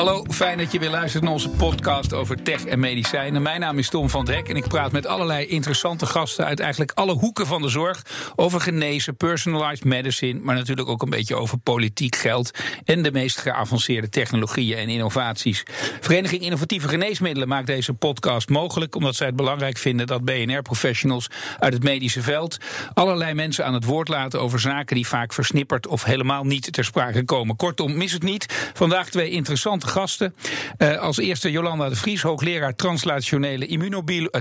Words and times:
Hallo, 0.00 0.24
fijn 0.30 0.58
dat 0.58 0.72
je 0.72 0.78
weer 0.78 0.90
luistert 0.90 1.22
naar 1.22 1.32
onze 1.32 1.48
podcast 1.48 2.12
over 2.12 2.42
tech 2.42 2.64
en 2.64 2.80
medicijnen. 2.80 3.42
Mijn 3.42 3.60
naam 3.60 3.78
is 3.78 3.88
Tom 3.88 4.10
van 4.10 4.24
Drek 4.24 4.48
en 4.48 4.56
ik 4.56 4.68
praat 4.68 4.92
met 4.92 5.06
allerlei 5.06 5.46
interessante 5.46 6.06
gasten 6.06 6.44
uit 6.44 6.60
eigenlijk 6.60 6.92
alle 6.94 7.12
hoeken 7.12 7.46
van 7.46 7.62
de 7.62 7.68
zorg 7.68 8.02
over 8.36 8.60
genezen, 8.60 9.16
personalized 9.16 9.84
medicine, 9.84 10.40
maar 10.42 10.54
natuurlijk 10.54 10.88
ook 10.88 11.02
een 11.02 11.10
beetje 11.10 11.34
over 11.34 11.58
politiek, 11.58 12.16
geld 12.16 12.50
en 12.84 13.02
de 13.02 13.12
meest 13.12 13.38
geavanceerde 13.38 14.08
technologieën 14.08 14.78
en 14.78 14.88
innovaties. 14.88 15.62
Vereniging 16.00 16.42
Innovatieve 16.42 16.88
Geneesmiddelen 16.88 17.48
maakt 17.48 17.66
deze 17.66 17.92
podcast 17.92 18.48
mogelijk 18.48 18.94
omdat 18.94 19.16
zij 19.16 19.26
het 19.26 19.36
belangrijk 19.36 19.78
vinden 19.78 20.06
dat 20.06 20.24
BNR-professionals 20.24 21.30
uit 21.58 21.72
het 21.72 21.82
medische 21.82 22.22
veld 22.22 22.58
allerlei 22.94 23.34
mensen 23.34 23.64
aan 23.64 23.74
het 23.74 23.84
woord 23.84 24.08
laten 24.08 24.40
over 24.40 24.60
zaken 24.60 24.96
die 24.96 25.06
vaak 25.06 25.32
versnipperd 25.32 25.86
of 25.86 26.04
helemaal 26.04 26.44
niet 26.44 26.72
ter 26.72 26.84
sprake 26.84 27.24
komen. 27.24 27.56
Kortom, 27.56 27.96
mis 27.96 28.12
het 28.12 28.22
niet. 28.22 28.70
Vandaag 28.74 29.08
twee 29.08 29.30
interessante 29.30 29.88
gasten. 29.90 30.34
Uh, 30.78 30.98
als 30.98 31.18
eerste 31.18 31.50
Jolanda 31.50 31.88
de 31.88 31.96
Vries, 31.96 32.22
hoogleraar 32.22 32.74
translationele 32.74 33.66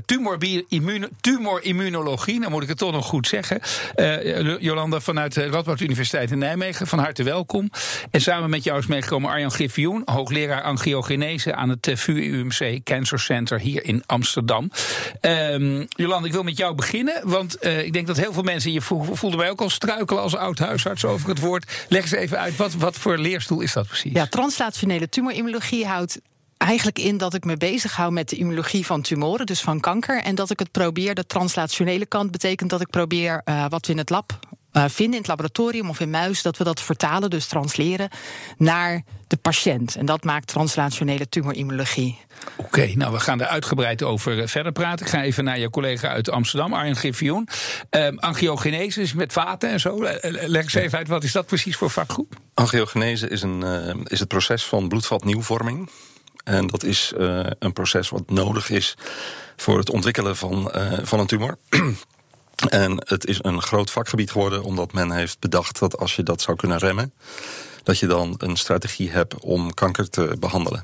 tumorbiel, 0.06 0.64
immuno, 0.70 1.08
tumorimmunologie. 1.22 2.42
Dan 2.42 2.52
moet 2.52 2.64
ik 2.64 2.70
het 2.70 2.78
toch 2.78 2.92
nog 2.92 3.06
goed 3.06 3.28
zeggen. 3.28 3.62
Uh, 3.96 4.60
Jolanda 4.60 5.00
vanuit 5.00 5.34
de 5.34 5.50
Radboud 5.50 5.80
Universiteit 5.80 6.32
in 6.32 6.38
Nijmegen, 6.38 6.88
van 6.88 7.00
harte 7.00 7.24
welkom. 7.24 7.72
En 8.12 8.22
samen 8.22 8.50
met 8.50 8.64
jou 8.64 8.80
is 8.80 8.88
meegekomen 8.88 9.30
Arjan 9.30 9.52
Griffioen, 9.52 10.02
hoogleraar 10.06 10.62
angiogenese 10.62 11.56
aan 11.56 11.70
het 11.70 11.92
VU-UMC 11.94 12.84
Cancer 12.84 13.20
Center 13.20 13.60
hier 13.60 13.86
in 13.86 14.04
Amsterdam. 14.06 14.72
Um, 15.22 15.88
Jolanda, 15.90 16.28
ik 16.28 16.34
wil 16.34 16.44
met 16.44 16.58
jou 16.58 16.76
beginnen, 16.76 17.22
want 17.24 17.66
ik 17.66 17.94
denk 17.94 18.08
dat 18.08 18.18
heel 18.18 18.34
veel 18.34 18.44
mensen, 18.44 18.72
je 18.72 18.82
voelde 18.82 19.38
mij 19.38 19.50
ook 19.50 19.62
al 19.62 19.70
struikelen 19.70 20.22
als 20.22 20.36
oud 20.36 20.60
huisarts 20.60 21.06
over 21.06 21.30
het 21.30 21.40
woord. 21.40 21.86
Leg 21.90 22.02
eens 22.02 22.12
even 22.12 22.40
uit, 22.40 22.56
wat, 22.56 22.74
wat 22.74 22.96
voor 22.96 23.18
leerstoel 23.18 23.62
is 23.62 23.74
dat 23.74 23.88
precies? 23.88 24.12
Ja, 24.14 24.28
translationele 24.28 25.10
tumor 25.10 25.34
immunologie 25.40 25.86
houdt 25.86 26.20
eigenlijk 26.58 27.00
in 27.00 27.18
dat 27.18 27.34
ik 27.34 27.44
me 27.44 27.58
bezig 27.58 27.96
hou 27.96 28.12
met 28.12 28.30
de 28.30 28.36
immunologie 28.36 28.86
van 28.86 29.02
tumoren, 29.02 29.46
dus 29.46 29.62
van 29.62 29.80
kanker. 29.80 30.22
En 30.22 30.36
dat 30.36 30.50
ik 30.50 30.60
het 30.60 30.72
probeer, 30.72 31.16
de 31.16 31.26
translationele 31.26 32.06
kant 32.06 32.32
betekent 32.32 32.70
dat 32.70 32.82
ik 32.82 32.90
probeer 32.90 33.42
uh, 33.46 33.66
wat 33.70 33.86
we 33.86 33.92
in 33.92 33.98
het 33.98 34.10
lab 34.10 34.40
vinden, 34.72 35.14
in 35.14 35.18
het 35.18 35.28
laboratorium 35.28 35.90
of 35.90 36.00
in 36.00 36.10
muis, 36.10 36.42
dat 36.42 36.58
we 36.58 36.64
dat 36.64 36.82
vertalen, 36.82 37.30
dus 37.30 37.46
transleren, 37.46 38.10
naar 38.58 39.04
de 39.28 39.38
patiënt. 39.38 39.96
En 39.96 40.06
dat 40.06 40.24
maakt 40.24 40.48
translationele 40.48 41.30
tumorimmunologie. 41.30 42.18
Oké, 42.58 42.68
okay, 42.68 42.94
nou 42.94 43.14
we 43.14 43.20
gaan 43.20 43.42
er 43.42 43.48
uitgebreid 43.48 44.04
over 44.04 44.38
uh, 44.38 44.48
verder 44.48 44.72
praten. 44.72 45.06
Ik 45.06 45.12
ga 45.12 45.24
even 45.24 45.44
naar 45.44 45.60
je 45.60 45.70
collega 45.70 46.08
uit 46.08 46.30
Amsterdam, 46.30 46.74
Arjen 46.74 46.96
Griffioen. 46.96 47.48
Um, 47.90 48.20
angiogenese 48.20 49.02
is 49.02 49.14
met 49.14 49.34
vaten 49.34 49.70
en 49.70 49.80
zo. 49.80 50.04
Leg 50.22 50.64
eens 50.64 50.74
even 50.74 50.98
uit, 50.98 51.08
wat 51.08 51.24
is 51.24 51.32
dat 51.32 51.46
precies 51.46 51.76
voor 51.76 51.90
vakgroep? 51.90 52.36
Angiogenese 52.54 53.30
is, 53.30 53.42
een, 53.42 53.62
uh, 53.64 53.96
is 54.04 54.20
het 54.20 54.28
proces 54.28 54.64
van 54.64 54.88
bloedvatnieuwvorming. 54.88 55.90
En 56.44 56.68
dat 56.68 56.84
is 56.84 57.14
uh, 57.18 57.46
een 57.60 57.74
proces 57.74 58.10
wat 58.10 58.30
nodig 58.30 58.70
is 58.70 58.98
voor 59.56 59.78
het 59.78 59.90
ontwikkelen 59.90 60.36
van, 60.36 60.72
uh, 60.76 60.94
van 61.02 61.20
een 61.20 61.28
tumor. 61.28 61.58
en 62.68 63.04
het 63.06 63.26
is 63.26 63.40
een 63.42 63.62
groot 63.62 63.92
vakgebied 63.92 64.32
geworden 64.32 64.64
omdat 64.64 64.94
men 64.94 65.12
heeft 65.12 65.40
bedacht 65.40 65.80
dat 65.80 65.98
als 65.98 66.16
je 66.16 66.24
dat 66.24 66.42
zou 66.42 66.58
kunnen 66.58 66.78
remmen, 66.78 67.14
dat 67.84 68.00
je 68.00 68.08
dan 68.08 68.36
een 68.38 68.58
strategie 68.58 69.12
hebt 69.12 69.40
om 69.40 69.74
kanker 69.74 70.10
te 70.10 70.36
behandelen. 70.40 70.84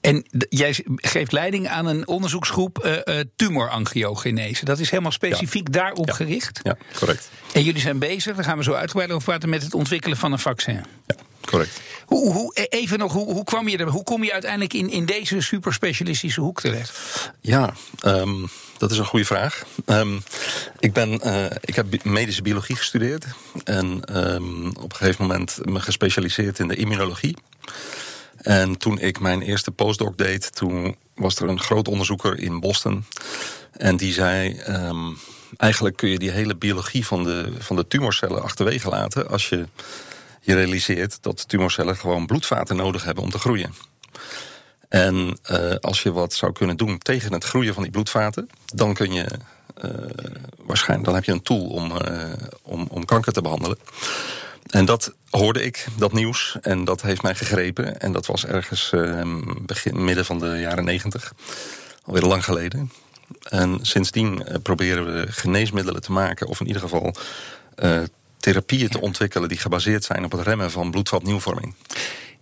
En 0.00 0.26
jij 0.48 0.84
geeft 0.86 1.32
leiding 1.32 1.68
aan 1.68 1.86
een 1.86 2.06
onderzoeksgroep 2.06 2.84
uh, 3.04 3.20
tumorangiogenese. 3.36 4.64
Dat 4.64 4.78
is 4.78 4.90
helemaal 4.90 5.12
specifiek 5.12 5.66
ja. 5.66 5.72
daarop 5.72 6.06
ja. 6.06 6.14
gericht? 6.14 6.60
Ja, 6.62 6.76
correct. 6.94 7.30
En 7.52 7.62
jullie 7.62 7.80
zijn 7.80 7.98
bezig, 7.98 8.34
daar 8.34 8.44
gaan 8.44 8.58
we 8.58 8.62
zo 8.62 8.72
uitgebreid 8.72 9.10
over 9.10 9.24
praten, 9.24 9.48
met 9.48 9.62
het 9.62 9.74
ontwikkelen 9.74 10.16
van 10.16 10.32
een 10.32 10.38
vaccin. 10.38 10.84
Ja, 11.06 11.14
correct. 11.40 11.80
Hoe, 12.04 12.32
hoe, 12.32 12.54
even 12.68 12.98
nog, 12.98 13.12
hoe, 13.12 13.32
hoe 13.32 13.44
kwam 13.44 13.68
je 13.68 13.76
er? 13.76 13.88
Hoe 13.88 14.04
kom 14.04 14.24
je 14.24 14.32
uiteindelijk 14.32 14.72
in, 14.72 14.90
in 14.90 15.06
deze 15.06 15.40
superspecialistische 15.40 16.40
hoek 16.40 16.60
terecht? 16.60 17.32
Ja, 17.40 17.74
um, 18.04 18.48
dat 18.78 18.90
is 18.90 18.98
een 18.98 19.04
goede 19.04 19.24
vraag. 19.24 19.64
Um, 19.86 20.22
ik, 20.78 20.92
ben, 20.92 21.20
uh, 21.26 21.44
ik 21.60 21.74
heb 21.74 22.04
medische 22.04 22.42
biologie 22.42 22.76
gestudeerd. 22.76 23.26
En 23.64 24.16
um, 24.34 24.68
op 24.68 24.90
een 24.90 24.96
gegeven 24.96 25.26
moment 25.26 25.58
me 25.64 25.80
gespecialiseerd 25.80 26.58
in 26.58 26.68
de 26.68 26.76
immunologie. 26.76 27.36
En 28.36 28.78
toen 28.78 28.98
ik 28.98 29.20
mijn 29.20 29.42
eerste 29.42 29.70
postdoc 29.70 30.18
deed, 30.18 30.54
toen 30.54 30.96
was 31.14 31.36
er 31.36 31.48
een 31.48 31.60
groot 31.60 31.88
onderzoeker 31.88 32.38
in 32.38 32.60
Boston. 32.60 33.04
En 33.72 33.96
die 33.96 34.12
zei: 34.12 34.60
um, 34.68 35.18
eigenlijk 35.56 35.96
kun 35.96 36.08
je 36.08 36.18
die 36.18 36.30
hele 36.30 36.56
biologie 36.56 37.06
van 37.06 37.24
de, 37.24 37.52
van 37.58 37.76
de 37.76 37.86
tumorcellen 37.86 38.42
achterwege 38.42 38.88
laten 38.88 39.28
als 39.28 39.48
je 39.48 39.66
je 40.40 40.54
realiseert 40.54 41.18
dat 41.22 41.48
tumorcellen 41.48 41.96
gewoon 41.96 42.26
bloedvaten 42.26 42.76
nodig 42.76 43.04
hebben 43.04 43.24
om 43.24 43.30
te 43.30 43.38
groeien. 43.38 43.74
En 44.88 45.38
uh, 45.50 45.74
als 45.80 46.02
je 46.02 46.12
wat 46.12 46.32
zou 46.32 46.52
kunnen 46.52 46.76
doen 46.76 46.98
tegen 46.98 47.32
het 47.32 47.44
groeien 47.44 47.74
van 47.74 47.82
die 47.82 47.92
bloedvaten, 47.92 48.50
dan 48.74 48.94
kun 48.94 49.12
je 49.12 49.26
uh, 49.84 49.90
waarschijnlijk 50.62 51.06
dan 51.06 51.14
heb 51.14 51.24
je 51.24 51.32
een 51.32 51.42
tool 51.42 51.66
om, 51.66 51.92
uh, 51.92 52.32
om, 52.62 52.86
om 52.90 53.04
kanker 53.04 53.32
te 53.32 53.42
behandelen. 53.42 53.78
En 54.66 54.84
dat 54.84 55.14
hoorde 55.30 55.62
ik, 55.62 55.86
dat 55.96 56.12
nieuws, 56.12 56.56
en 56.60 56.84
dat 56.84 57.02
heeft 57.02 57.22
mij 57.22 57.34
gegrepen. 57.34 58.00
En 58.00 58.12
dat 58.12 58.26
was 58.26 58.46
ergens 58.46 58.92
begin, 59.60 60.04
midden 60.04 60.24
van 60.24 60.38
de 60.38 60.46
jaren 60.46 60.84
negentig, 60.84 61.32
alweer 62.04 62.22
lang 62.22 62.44
geleden. 62.44 62.92
En 63.42 63.78
sindsdien 63.82 64.46
proberen 64.62 65.04
we 65.04 65.32
geneesmiddelen 65.32 66.02
te 66.02 66.12
maken, 66.12 66.46
of 66.46 66.60
in 66.60 66.66
ieder 66.66 66.82
geval 66.82 67.14
therapieën 68.38 68.88
te 68.88 69.00
ontwikkelen 69.00 69.48
die 69.48 69.58
gebaseerd 69.58 70.04
zijn 70.04 70.24
op 70.24 70.32
het 70.32 70.40
remmen 70.40 70.70
van 70.70 70.90
bloedvatnieuwvorming. 70.90 71.74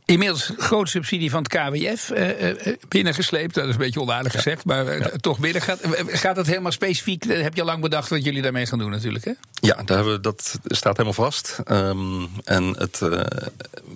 Inmiddels 0.07 0.53
grote 0.57 0.91
subsidie 0.91 1.31
van 1.31 1.43
het 1.43 1.49
KWF 1.49 2.11
uh, 2.11 2.75
binnengesleept. 2.89 3.55
Dat 3.55 3.65
is 3.65 3.73
een 3.73 3.79
beetje 3.79 4.01
onaardig 4.01 4.33
ja. 4.33 4.39
gezegd, 4.39 4.65
maar 4.65 4.87
uh, 4.87 4.99
ja. 4.99 5.11
toch 5.21 5.39
binnen. 5.39 5.63
Gaat, 5.63 5.81
gaat 6.07 6.37
dat 6.37 6.47
helemaal 6.47 6.73
specifiek? 6.73 7.25
Heb 7.25 7.55
je 7.55 7.61
al 7.61 7.67
lang 7.67 7.81
bedacht 7.81 8.09
wat 8.09 8.25
jullie 8.25 8.43
daarmee 8.43 8.67
gaan 8.67 8.79
doen 8.79 8.91
natuurlijk, 8.91 9.25
hè? 9.25 9.33
Ja, 9.61 9.75
daar 9.75 9.97
hebben 9.97 10.15
we, 10.15 10.21
dat 10.21 10.59
staat 10.65 10.97
helemaal 10.97 11.25
vast. 11.25 11.59
Um, 11.71 12.29
en 12.45 12.65
het, 12.65 12.99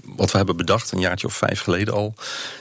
wat 0.04 0.30
we 0.30 0.36
hebben 0.36 0.56
bedacht, 0.56 0.92
een 0.92 1.00
jaartje 1.00 1.26
of 1.26 1.34
vijf 1.34 1.60
geleden 1.60 1.94
al... 1.94 2.14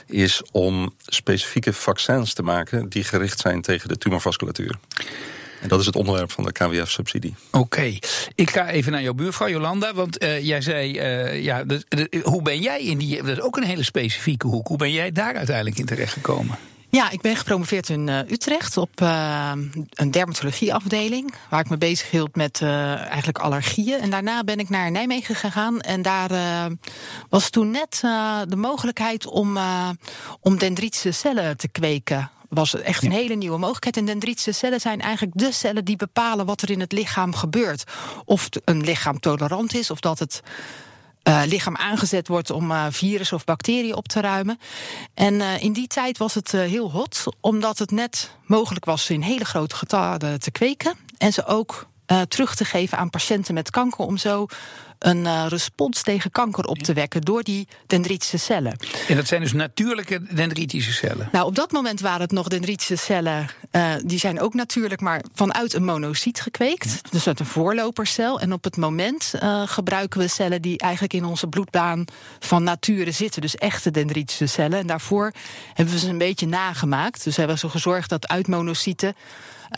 is 0.06 0.42
om 0.52 0.94
specifieke 1.06 1.72
vaccins 1.72 2.32
te 2.32 2.42
maken 2.42 2.88
die 2.88 3.04
gericht 3.04 3.40
zijn 3.40 3.62
tegen 3.62 3.88
de 3.88 3.98
tumorvasculatuur. 3.98 4.78
En 5.60 5.68
dat 5.68 5.80
is 5.80 5.86
het 5.86 5.96
onderwerp 5.96 6.30
van 6.30 6.44
de 6.44 6.52
KWF-subsidie. 6.52 7.34
Oké. 7.46 7.58
Okay. 7.58 8.02
Ik 8.34 8.50
ga 8.50 8.68
even 8.68 8.92
naar 8.92 9.02
jouw 9.02 9.14
buurvrouw 9.14 9.48
Jolanda. 9.48 9.94
Want 9.94 10.22
uh, 10.22 10.44
jij 10.46 10.60
zei, 10.60 11.00
uh, 11.00 11.42
ja, 11.42 11.64
de, 11.64 11.84
de, 11.88 12.20
hoe 12.24 12.42
ben 12.42 12.60
jij 12.60 12.82
in 12.82 12.98
die... 12.98 13.16
Dat 13.16 13.36
is 13.36 13.40
ook 13.40 13.56
een 13.56 13.64
hele 13.64 13.82
specifieke 13.82 14.46
hoek. 14.46 14.68
Hoe 14.68 14.76
ben 14.76 14.92
jij 14.92 15.12
daar 15.12 15.34
uiteindelijk 15.34 15.78
in 15.78 15.86
terechtgekomen? 15.86 16.58
Ja, 16.88 17.10
ik 17.10 17.20
ben 17.20 17.36
gepromoveerd 17.36 17.88
in 17.88 18.06
uh, 18.06 18.18
Utrecht 18.18 18.76
op 18.76 19.00
uh, 19.00 19.52
een 19.90 20.10
dermatologieafdeling. 20.10 21.34
Waar 21.50 21.60
ik 21.60 21.68
me 21.68 21.76
bezig 21.76 22.10
hield 22.10 22.36
met 22.36 22.60
uh, 22.60 22.94
eigenlijk 22.94 23.38
allergieën. 23.38 24.00
En 24.00 24.10
daarna 24.10 24.44
ben 24.44 24.58
ik 24.58 24.68
naar 24.68 24.90
Nijmegen 24.90 25.34
gegaan. 25.34 25.80
En 25.80 26.02
daar 26.02 26.30
was 27.28 27.50
toen 27.50 27.70
net 27.70 27.98
de 28.48 28.56
mogelijkheid 28.56 29.26
om, 29.26 29.58
om 30.40 30.58
dendritische 30.58 31.10
cellen 31.10 31.56
te 31.56 31.68
kweken 31.68 32.30
was 32.50 32.74
echt 32.74 33.02
een 33.02 33.12
hele 33.12 33.34
nieuwe 33.34 33.58
mogelijkheid. 33.58 33.96
En 33.96 34.04
dendritische 34.04 34.52
cellen 34.52 34.80
zijn 34.80 35.00
eigenlijk 35.00 35.38
de 35.38 35.52
cellen 35.52 35.84
die 35.84 35.96
bepalen 35.96 36.46
wat 36.46 36.62
er 36.62 36.70
in 36.70 36.80
het 36.80 36.92
lichaam 36.92 37.34
gebeurt. 37.34 37.84
Of 38.24 38.48
een 38.64 38.80
lichaam 38.80 39.20
tolerant 39.20 39.74
is, 39.74 39.90
of 39.90 40.00
dat 40.00 40.18
het 40.18 40.42
uh, 41.28 41.42
lichaam 41.46 41.76
aangezet 41.76 42.28
wordt 42.28 42.50
om 42.50 42.70
uh, 42.70 42.86
virussen 42.90 43.36
of 43.36 43.44
bacteriën 43.44 43.94
op 43.94 44.08
te 44.08 44.20
ruimen. 44.20 44.58
En 45.14 45.34
uh, 45.34 45.62
in 45.62 45.72
die 45.72 45.86
tijd 45.86 46.18
was 46.18 46.34
het 46.34 46.52
heel 46.52 46.90
hot, 46.90 47.24
omdat 47.40 47.78
het 47.78 47.90
net 47.90 48.34
mogelijk 48.46 48.84
was 48.84 49.10
in 49.10 49.22
hele 49.22 49.44
grote 49.44 49.76
getallen 49.76 50.40
te 50.40 50.50
kweken. 50.50 50.94
En 51.18 51.32
ze 51.32 51.46
ook 51.46 51.88
terug 52.28 52.54
te 52.54 52.64
geven 52.64 52.98
aan 52.98 53.10
patiënten 53.10 53.54
met 53.54 53.70
kanker, 53.70 54.04
om 54.04 54.16
zo 54.16 54.46
een 55.00 55.24
uh, 55.24 55.44
respons 55.48 56.02
tegen 56.02 56.30
kanker 56.30 56.64
op 56.64 56.78
te 56.78 56.92
wekken 56.92 57.20
door 57.20 57.42
die 57.42 57.68
dendritische 57.86 58.38
cellen. 58.38 58.76
En 59.08 59.16
dat 59.16 59.26
zijn 59.26 59.40
dus 59.40 59.52
natuurlijke 59.52 60.22
dendritische 60.34 60.92
cellen? 60.92 61.28
Nou, 61.32 61.46
op 61.46 61.54
dat 61.54 61.72
moment 61.72 62.00
waren 62.00 62.20
het 62.20 62.32
nog 62.32 62.48
dendritische 62.48 62.96
cellen. 62.96 63.48
Uh, 63.72 63.92
die 64.04 64.18
zijn 64.18 64.40
ook 64.40 64.54
natuurlijk, 64.54 65.00
maar 65.00 65.22
vanuit 65.34 65.74
een 65.74 65.84
monocyt 65.84 66.40
gekweekt. 66.40 67.00
Ja. 67.02 67.10
Dus 67.10 67.26
uit 67.26 67.40
een 67.40 67.46
voorlopercel. 67.46 68.40
En 68.40 68.52
op 68.52 68.64
het 68.64 68.76
moment 68.76 69.32
uh, 69.42 69.62
gebruiken 69.66 70.20
we 70.20 70.28
cellen 70.28 70.62
die 70.62 70.78
eigenlijk 70.78 71.12
in 71.12 71.24
onze 71.24 71.46
bloedbaan 71.46 72.04
van 72.38 72.62
nature 72.62 73.10
zitten. 73.10 73.40
Dus 73.40 73.56
echte 73.56 73.90
dendritische 73.90 74.46
cellen. 74.46 74.78
En 74.78 74.86
daarvoor 74.86 75.32
hebben 75.74 75.94
we 75.94 76.00
ze 76.00 76.08
een 76.08 76.18
beetje 76.18 76.46
nagemaakt. 76.46 77.24
Dus 77.24 77.36
hebben 77.36 77.54
we 77.54 77.60
zo 77.60 77.68
gezorgd 77.68 78.08
dat 78.08 78.28
uit 78.28 78.46
monocyten 78.48 79.14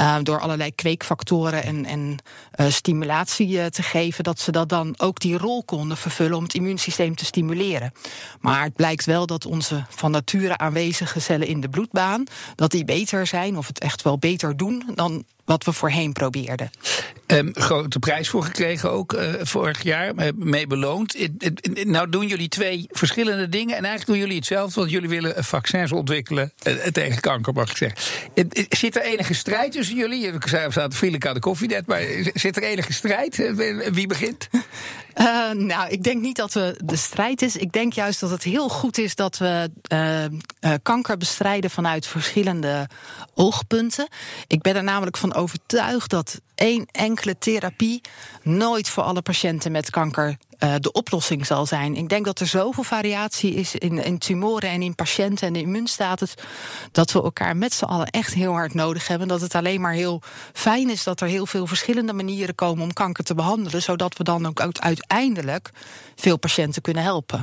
uh, 0.01 0.17
door 0.23 0.41
allerlei 0.41 0.75
kweekfactoren 0.75 1.63
en, 1.63 1.85
en 1.85 2.19
uh, 2.57 2.67
stimulatie 2.67 3.49
uh, 3.49 3.65
te 3.65 3.83
geven, 3.83 4.25
dat 4.25 4.41
ze 4.41 4.53
dat 4.53 4.69
dan 4.69 4.95
ook 4.99 5.21
die 5.21 5.39
rol 5.39 5.65
konden 5.65 5.97
vervullen 5.97 6.37
om 6.37 6.43
het 6.43 6.55
immuunsysteem 6.55 7.15
te 7.15 7.25
stimuleren. 7.25 7.93
Maar 8.41 8.63
het 8.63 8.75
blijkt 8.75 9.05
wel 9.05 9.27
dat 9.27 9.47
onze 9.47 9.85
van 9.89 10.11
nature 10.11 10.59
aanwezige 10.59 11.21
cellen 11.21 11.47
in 11.47 11.61
de 11.61 11.69
bloedbaan, 11.69 12.25
dat 12.55 12.71
die 12.71 12.85
beter 12.85 13.27
zijn 13.27 13.57
of 13.57 13.67
het 13.67 13.79
echt 13.79 14.03
wel 14.03 14.19
beter 14.19 14.57
doen 14.57 14.83
dan 14.95 15.25
wat 15.45 15.65
we 15.65 15.73
voorheen 15.73 16.13
probeerden. 16.13 16.71
Um, 17.27 17.51
grote 17.55 17.99
prijs 17.99 18.29
voor 18.29 18.43
gekregen 18.43 18.91
ook 18.91 19.13
uh, 19.13 19.33
vorig 19.41 19.83
jaar, 19.83 20.13
mee 20.35 20.67
beloond. 20.67 21.17
nou 21.85 22.09
doen 22.09 22.27
jullie 22.27 22.49
twee 22.49 22.87
verschillende 22.91 23.49
dingen 23.49 23.77
en 23.77 23.85
eigenlijk 23.85 24.07
doen 24.07 24.19
jullie 24.19 24.37
hetzelfde, 24.37 24.81
want 24.81 24.93
jullie 24.93 25.09
willen 25.09 25.45
vaccins 25.45 25.93
ontwikkelen 25.93 26.53
uh, 26.67 26.75
tegen 26.75 27.21
kanker, 27.21 27.53
mag 27.53 27.71
ik 27.71 27.77
zeggen. 27.77 27.99
Zit 28.69 28.97
er 28.97 29.03
enige 29.03 29.35
strijd 29.35 29.73
tussen 29.73 29.97
jullie? 29.97 30.21
Je 30.21 30.35
zaten 30.49 30.93
vriendelijk 30.93 31.27
aan 31.27 31.35
de 31.35 31.41
koffienet, 31.41 31.87
maar 31.87 32.03
zit 32.35 32.57
er 32.57 32.63
enige 32.63 32.93
strijd? 32.93 33.53
Wie 33.93 34.07
begint? 34.07 34.49
Uh, 35.17 35.51
nou, 35.51 35.91
ik 35.91 36.03
denk 36.03 36.23
niet 36.23 36.37
dat 36.37 36.53
we 36.53 36.77
de 36.85 36.97
strijd 36.97 37.43
is. 37.43 37.57
Ik 37.57 37.73
denk 37.73 37.93
juist 37.93 38.21
dat 38.21 38.31
het 38.31 38.43
heel 38.43 38.69
goed 38.69 38.99
is 38.99 39.15
dat 39.15 39.39
we 39.39 39.71
uh, 39.93 40.25
uh, 40.25 40.75
kanker 40.83 41.17
bestrijden 41.17 41.71
vanuit 41.71 42.07
verschillende 42.07 42.89
oogpunten. 43.35 44.09
Ik 44.47 44.63
ben 44.63 44.77
er 44.77 44.85
namelijk 44.85 45.17
van 45.17 45.35
overtuigd 45.35 46.11
dat 46.11 46.41
één 46.63 46.87
enkele 46.91 47.39
therapie 47.39 48.01
nooit 48.43 48.89
voor 48.89 49.03
alle 49.03 49.23
patiënten 49.23 49.73
met 49.73 49.91
kanker 49.91 50.37
uh, 50.63 50.75
de 50.79 50.93
oplossing 50.93 51.47
zal 51.47 51.67
zijn. 51.67 51.97
Ik 51.97 52.09
denk 52.09 52.25
dat 52.25 52.41
er 52.41 52.47
zoveel 52.47 52.83
variatie 52.83 53.55
is 53.55 53.75
in, 53.75 54.05
in 54.05 54.19
tumoren 54.19 54.71
en 54.71 54.83
in 54.83 54.95
patiënten 54.95 55.47
en 55.47 55.53
de 55.53 55.61
immuunstatus. 55.61 56.35
dat 56.93 57.13
we 57.13 57.23
elkaar 57.23 57.57
met 57.57 57.73
z'n 57.73 57.85
allen 57.85 58.07
echt 58.07 58.35
heel 58.35 58.53
hard 58.53 58.75
nodig 58.75 59.09
hebben. 59.09 59.29
Dat 59.29 59.41
het 59.41 59.55
alleen 59.55 59.81
maar 59.81 59.93
heel 59.93 60.23
fijn 60.53 60.91
is 60.91 61.05
dat 61.05 61.21
er 61.21 61.29
heel 61.29 61.47
veel 61.47 61.67
verschillende 61.67 62.13
manieren 62.13 62.55
komen 62.55 62.83
om 62.83 62.93
kanker 62.93 63.25
te 63.25 63.35
behandelen. 63.35 63.83
zodat 63.83 64.17
we 64.17 64.25
dan 64.25 64.47
ook 64.47 64.61
uiteindelijk 64.81 65.71
veel 66.17 66.37
patiënten 66.37 66.83
kunnen 66.83 67.03
helpen. 67.03 67.41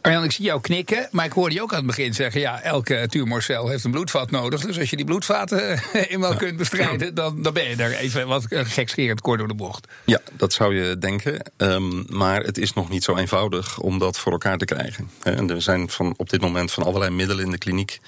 Arjan, 0.00 0.24
ik 0.24 0.32
zie 0.32 0.44
jou 0.44 0.60
knikken, 0.60 1.08
maar 1.10 1.24
ik 1.24 1.32
hoorde 1.32 1.54
je 1.54 1.62
ook 1.62 1.70
aan 1.70 1.76
het 1.76 1.86
begin 1.86 2.14
zeggen: 2.14 2.40
ja, 2.40 2.60
elke 2.60 3.06
tumorcel 3.08 3.68
heeft 3.68 3.84
een 3.84 3.90
bloedvat 3.90 4.30
nodig. 4.30 4.60
Dus 4.60 4.78
als 4.78 4.90
je 4.90 4.96
die 4.96 5.04
bloedvaten 5.04 5.82
eenmaal 6.08 6.34
kunt 6.34 6.56
bestrijden, 6.56 7.14
dan, 7.14 7.42
dan 7.42 7.52
ben 7.52 7.68
je 7.68 7.76
er 7.76 7.94
even 7.94 8.26
wat 8.26 8.46
gekscherend 8.66 9.20
kort 9.20 9.38
door 9.38 9.48
de 9.48 9.54
bocht. 9.54 9.88
Ja, 10.04 10.20
dat 10.32 10.52
zou 10.52 10.74
je 10.74 10.98
denken. 10.98 11.52
Um, 11.56 12.04
maar 12.08 12.42
het 12.42 12.58
is 12.58 12.72
nog 12.72 12.88
niet 12.88 13.04
zo 13.04 13.16
eenvoudig 13.16 13.78
om 13.78 13.98
dat 13.98 14.18
voor 14.18 14.32
elkaar 14.32 14.58
te 14.58 14.64
krijgen. 14.64 15.10
En 15.22 15.50
er 15.50 15.62
zijn 15.62 15.90
van, 15.90 16.14
op 16.16 16.30
dit 16.30 16.40
moment 16.40 16.72
van 16.72 16.82
allerlei 16.82 17.10
middelen 17.10 17.44
in 17.44 17.50
de 17.50 17.58
kliniek 17.58 18.00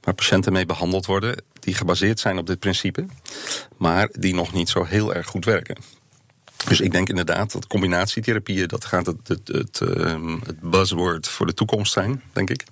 waar 0.00 0.14
patiënten 0.14 0.52
mee 0.52 0.66
behandeld 0.66 1.06
worden, 1.06 1.36
die 1.60 1.74
gebaseerd 1.74 2.20
zijn 2.20 2.38
op 2.38 2.46
dit 2.46 2.58
principe, 2.58 3.06
maar 3.76 4.08
die 4.12 4.34
nog 4.34 4.52
niet 4.52 4.68
zo 4.68 4.84
heel 4.84 5.14
erg 5.14 5.26
goed 5.26 5.44
werken. 5.44 5.76
Dus 6.68 6.80
ik 6.80 6.92
denk 6.92 7.08
inderdaad 7.08 7.52
dat 7.52 7.66
combinatietherapieën, 7.66 8.68
dat 8.68 8.84
gaat 8.84 9.06
het, 9.06 9.28
het, 9.28 9.48
het, 9.48 9.80
ehm, 9.80 10.38
buzzword 10.60 11.28
voor 11.28 11.46
de 11.46 11.54
toekomst 11.54 11.92
zijn, 11.92 12.22
denk 12.32 12.50
ik. 12.50 12.64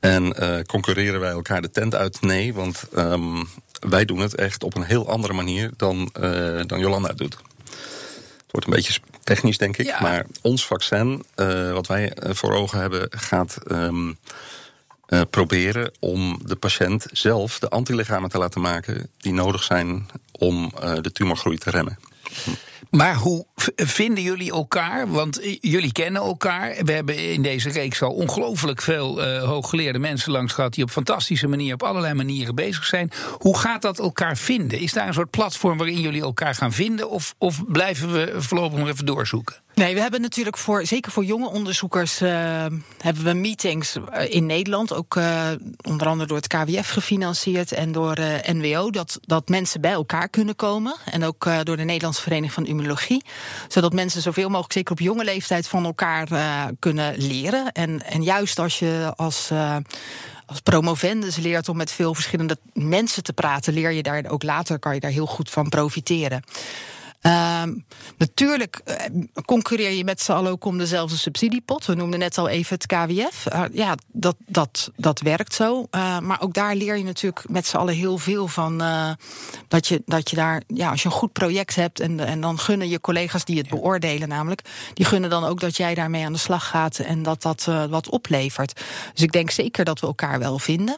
En 0.00 0.42
uh, 0.42 0.60
concurreren 0.60 1.20
wij 1.20 1.30
elkaar 1.30 1.62
de 1.62 1.70
tent 1.70 1.94
uit? 1.94 2.20
Nee, 2.20 2.54
want 2.54 2.84
um, 2.96 3.48
wij 3.88 4.04
doen 4.04 4.18
het 4.18 4.34
echt 4.34 4.62
op 4.62 4.76
een 4.76 4.82
heel 4.82 5.08
andere 5.08 5.32
manier 5.32 5.70
dan, 5.76 6.12
uh, 6.20 6.60
dan 6.66 6.78
Jolanda 6.78 7.12
doet. 7.12 7.36
Het 7.36 8.50
wordt 8.50 8.66
een 8.66 8.72
beetje 8.72 9.00
technisch, 9.24 9.58
denk 9.58 9.76
ik. 9.76 9.86
Ja. 9.86 10.00
Maar 10.00 10.26
ons 10.42 10.66
vaccin, 10.66 11.24
uh, 11.36 11.72
wat 11.72 11.86
wij 11.86 12.12
voor 12.20 12.52
ogen 12.52 12.78
hebben, 12.78 13.06
gaat 13.10 13.58
um, 13.70 14.18
proberen 15.30 15.92
om 15.98 16.40
de 16.44 16.56
patiënt 16.56 17.06
zelf 17.10 17.58
de 17.58 17.68
antilichamen 17.68 18.30
te 18.30 18.38
laten 18.38 18.60
maken 18.60 19.10
die 19.18 19.32
nodig 19.32 19.62
zijn 19.62 20.08
om 20.32 20.72
de 21.00 21.12
tumorgroei 21.12 21.58
te 21.58 21.70
remmen. 21.70 21.98
Maar 22.90 23.14
hoe 23.14 23.46
vinden 23.76 24.22
jullie 24.22 24.52
elkaar? 24.52 25.10
Want 25.10 25.40
jullie 25.60 25.92
kennen 25.92 26.22
elkaar. 26.22 26.76
We 26.84 26.92
hebben 26.92 27.32
in 27.32 27.42
deze 27.42 27.70
reeks 27.70 28.02
al 28.02 28.12
ongelooflijk 28.12 28.82
veel 28.82 29.26
uh, 29.26 29.44
hooggeleerde 29.44 29.98
mensen 29.98 30.32
langs 30.32 30.52
gehad... 30.52 30.74
die 30.74 30.84
op 30.84 30.90
fantastische 30.90 31.48
manier, 31.48 31.74
op 31.74 31.82
allerlei 31.82 32.14
manieren 32.14 32.54
bezig 32.54 32.84
zijn. 32.84 33.10
Hoe 33.38 33.58
gaat 33.58 33.82
dat 33.82 33.98
elkaar 33.98 34.36
vinden? 34.36 34.78
Is 34.78 34.92
daar 34.92 35.06
een 35.06 35.14
soort 35.14 35.30
platform 35.30 35.78
waarin 35.78 36.00
jullie 36.00 36.22
elkaar 36.22 36.54
gaan 36.54 36.72
vinden? 36.72 37.10
Of, 37.10 37.34
of 37.38 37.64
blijven 37.66 38.12
we 38.12 38.34
voorlopig 38.36 38.78
nog 38.78 38.88
even 38.88 39.06
doorzoeken? 39.06 39.60
Nee, 39.74 39.94
we 39.94 40.00
hebben 40.00 40.20
natuurlijk 40.20 40.58
voor, 40.58 40.86
zeker 40.86 41.12
voor 41.12 41.24
jonge 41.24 41.50
onderzoekers, 41.50 42.22
uh, 42.22 42.30
hebben 42.98 43.24
we 43.24 43.32
meetings 43.32 43.96
in 44.28 44.46
Nederland, 44.46 44.94
ook 44.94 45.18
onder 45.82 46.06
andere 46.06 46.28
door 46.28 46.36
het 46.36 46.46
KWF 46.46 46.90
gefinancierd 46.90 47.72
en 47.72 47.92
door 47.92 48.18
NWO, 48.52 48.90
dat, 48.90 49.18
dat 49.20 49.48
mensen 49.48 49.80
bij 49.80 49.92
elkaar 49.92 50.28
kunnen 50.28 50.56
komen. 50.56 50.96
En 51.04 51.24
ook 51.24 51.48
door 51.62 51.76
de 51.76 51.84
Nederlandse 51.84 52.22
Vereniging 52.22 52.52
van 52.52 52.66
Zodat 53.68 53.92
mensen 53.92 54.22
zoveel 54.22 54.48
mogelijk, 54.48 54.72
zeker 54.72 54.92
op 54.92 54.98
jonge 54.98 55.24
leeftijd, 55.24 55.68
van 55.68 55.84
elkaar 55.84 56.28
kunnen 56.78 57.14
leren. 57.16 57.72
En, 57.72 58.02
en 58.04 58.22
juist 58.22 58.58
als 58.58 58.78
je 58.78 59.12
als 59.16 59.50
als 60.52 60.60
promovendus 60.60 61.36
leert 61.36 61.68
om 61.68 61.76
met 61.76 61.92
veel 61.92 62.14
verschillende 62.14 62.56
mensen 62.72 63.22
te 63.22 63.32
praten, 63.32 63.72
leer 63.72 63.90
je 63.90 64.02
daar 64.02 64.24
ook 64.28 64.42
later, 64.42 64.78
kan 64.78 64.94
je 64.94 65.00
daar 65.00 65.10
heel 65.10 65.26
goed 65.26 65.50
van 65.50 65.68
profiteren. 65.68 66.42
Uh, 67.22 67.62
natuurlijk 68.16 68.80
uh, 68.84 68.96
concurreer 69.44 69.90
je 69.90 70.04
met 70.04 70.20
z'n 70.20 70.32
allen 70.32 70.50
ook 70.50 70.64
om 70.64 70.78
dezelfde 70.78 71.16
subsidiepot. 71.16 71.86
We 71.86 71.94
noemden 71.94 72.18
net 72.18 72.38
al 72.38 72.48
even 72.48 72.74
het 72.74 72.86
KWF. 72.86 73.46
Uh, 73.52 73.62
ja, 73.72 73.94
dat, 74.06 74.36
dat, 74.46 74.90
dat 74.96 75.20
werkt 75.20 75.54
zo. 75.54 75.86
Uh, 75.90 76.18
maar 76.18 76.40
ook 76.40 76.54
daar 76.54 76.74
leer 76.74 76.96
je 76.96 77.04
natuurlijk 77.04 77.48
met 77.48 77.66
z'n 77.66 77.76
allen 77.76 77.94
heel 77.94 78.18
veel 78.18 78.48
van. 78.48 78.78
dat, 79.68 79.86
je, 79.86 80.02
dat 80.06 80.30
je 80.30 80.36
daar, 80.36 80.62
ja, 80.66 80.90
als 80.90 81.02
je 81.02 81.08
een 81.08 81.14
goed 81.14 81.32
project 81.32 81.74
hebt 81.74 82.00
en, 82.00 82.20
en 82.20 82.40
dan 82.40 82.58
gunnen 82.58 82.88
je 82.88 83.00
collega's 83.00 83.44
die 83.44 83.58
het 83.58 83.68
ja. 83.68 83.74
beoordelen, 83.76 84.28
namelijk, 84.28 84.62
die 84.94 85.06
gunnen 85.06 85.30
dan 85.30 85.44
ook 85.44 85.60
dat 85.60 85.76
jij 85.76 85.94
daarmee 85.94 86.24
aan 86.24 86.32
de 86.32 86.38
slag 86.38 86.68
gaat 86.68 86.98
en 86.98 87.22
dat 87.22 87.42
dat 87.42 87.64
wat 87.90 88.08
oplevert. 88.08 88.80
Dus 89.12 89.22
ik 89.22 89.32
denk 89.32 89.50
zeker 89.50 89.84
dat 89.84 90.00
we 90.00 90.06
elkaar 90.06 90.38
wel 90.38 90.58
vinden. 90.58 90.96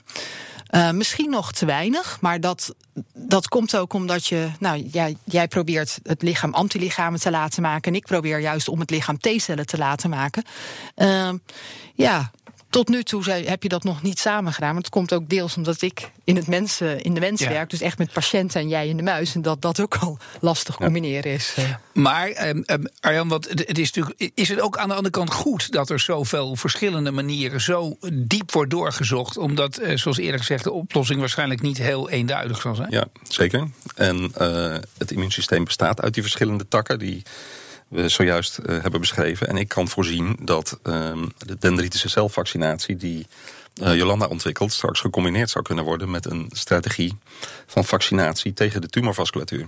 Uh, 0.70 0.90
misschien 0.90 1.30
nog 1.30 1.52
te 1.52 1.66
weinig, 1.66 2.20
maar 2.20 2.40
dat, 2.40 2.74
dat 3.14 3.48
komt 3.48 3.76
ook 3.76 3.92
omdat 3.92 4.26
je, 4.26 4.48
nou, 4.58 4.78
jij, 4.78 5.16
jij 5.24 5.48
probeert 5.48 5.98
het 6.02 6.22
lichaam 6.22 6.54
antilichamen 6.54 7.20
te 7.20 7.30
laten 7.30 7.62
maken. 7.62 7.92
En 7.92 7.98
ik 7.98 8.06
probeer 8.06 8.38
juist 8.38 8.68
om 8.68 8.80
het 8.80 8.90
lichaam 8.90 9.18
T-cellen 9.18 9.66
te 9.66 9.78
laten 9.78 10.10
maken. 10.10 10.44
Uh, 10.96 11.30
ja, 11.94 12.30
tot 12.74 12.88
nu 12.88 13.02
toe 13.02 13.30
heb 13.30 13.62
je 13.62 13.68
dat 13.68 13.84
nog 13.84 14.02
niet 14.02 14.18
samen 14.18 14.52
gedaan. 14.52 14.74
Maar 14.74 14.82
het 14.82 14.90
komt 14.90 15.12
ook 15.12 15.28
deels 15.28 15.56
omdat 15.56 15.82
ik 15.82 16.10
in, 16.24 16.36
het 16.36 16.46
mensen, 16.46 17.02
in 17.02 17.14
de 17.14 17.20
mens 17.20 17.40
ja. 17.40 17.48
werk. 17.48 17.70
Dus 17.70 17.80
echt 17.80 17.98
met 17.98 18.12
patiënten 18.12 18.60
en 18.60 18.68
jij 18.68 18.88
in 18.88 18.96
de 18.96 19.02
muis. 19.02 19.34
En 19.34 19.42
dat 19.42 19.62
dat 19.62 19.80
ook 19.80 19.96
al 19.96 20.18
lastig 20.40 20.76
combineren 20.76 21.32
is. 21.32 21.56
Maar 21.92 22.48
um, 22.48 22.64
Arjan, 23.00 23.28
wat, 23.28 23.44
het 23.48 23.78
is, 23.78 23.92
natuurlijk, 23.92 24.32
is 24.34 24.48
het 24.48 24.60
ook 24.60 24.78
aan 24.78 24.88
de 24.88 24.94
andere 24.94 25.14
kant 25.14 25.32
goed... 25.32 25.72
dat 25.72 25.90
er 25.90 26.00
zoveel 26.00 26.56
verschillende 26.56 27.10
manieren 27.10 27.60
zo 27.60 27.98
diep 28.12 28.52
wordt 28.52 28.70
doorgezocht? 28.70 29.36
Omdat, 29.36 29.80
uh, 29.80 29.96
zoals 29.96 30.18
eerder 30.18 30.40
gezegd, 30.40 30.64
de 30.64 30.72
oplossing 30.72 31.20
waarschijnlijk 31.20 31.60
niet 31.60 31.78
heel 31.78 32.10
eenduidig 32.10 32.60
zal 32.60 32.74
zijn. 32.74 32.90
Ja, 32.90 33.06
zeker. 33.28 33.68
En 33.94 34.32
uh, 34.40 34.76
het 34.98 35.10
immuunsysteem 35.10 35.64
bestaat 35.64 36.02
uit 36.02 36.14
die 36.14 36.22
verschillende 36.22 36.68
takken... 36.68 36.98
die 36.98 37.22
we 37.94 38.08
zojuist 38.08 38.58
uh, 38.58 38.82
hebben 38.82 39.00
beschreven. 39.00 39.48
En 39.48 39.56
ik 39.56 39.68
kan 39.68 39.88
voorzien 39.88 40.36
dat 40.40 40.78
uh, 40.84 41.12
de 41.38 41.56
dendritische 41.58 42.08
celvaccinatie 42.08 42.96
die 42.96 43.26
uh, 43.82 43.96
Jolanda 43.96 44.26
ontwikkelt, 44.26 44.72
straks 44.72 45.00
gecombineerd 45.00 45.50
zou 45.50 45.64
kunnen 45.64 45.84
worden 45.84 46.10
met 46.10 46.26
een 46.26 46.50
strategie 46.52 47.16
van 47.66 47.84
vaccinatie 47.84 48.52
tegen 48.52 48.80
de 48.80 48.88
tumorvasculatuur. 48.88 49.66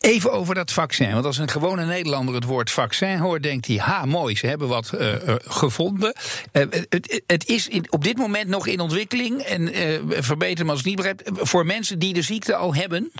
Even 0.00 0.32
over 0.32 0.54
dat 0.54 0.72
vaccin. 0.72 1.12
Want 1.12 1.24
als 1.24 1.38
een 1.38 1.48
gewone 1.48 1.84
Nederlander 1.84 2.34
het 2.34 2.44
woord 2.44 2.70
vaccin 2.70 3.18
hoort, 3.18 3.42
denkt 3.42 3.66
hij: 3.66 3.76
ha, 3.76 4.04
mooi, 4.04 4.36
ze 4.36 4.46
hebben 4.46 4.68
wat 4.68 4.90
uh, 4.94 5.14
gevonden. 5.38 6.14
Het, 6.52 7.22
het, 7.26 7.48
is 7.48 7.68
op 7.88 8.04
dit 8.04 8.16
moment 8.16 8.48
nog 8.48 8.66
in 8.66 8.80
ontwikkeling. 8.80 9.40
En 9.40 9.70
verbeter 10.22 10.64
me 10.64 10.70
als 10.70 10.84
het 10.84 10.96
niet. 10.96 11.22
Voor 11.24 11.66
mensen 11.66 11.98
die 11.98 12.14
de 12.14 12.22
ziekte 12.22 12.54
al 12.54 12.74
hebben. 12.74 13.12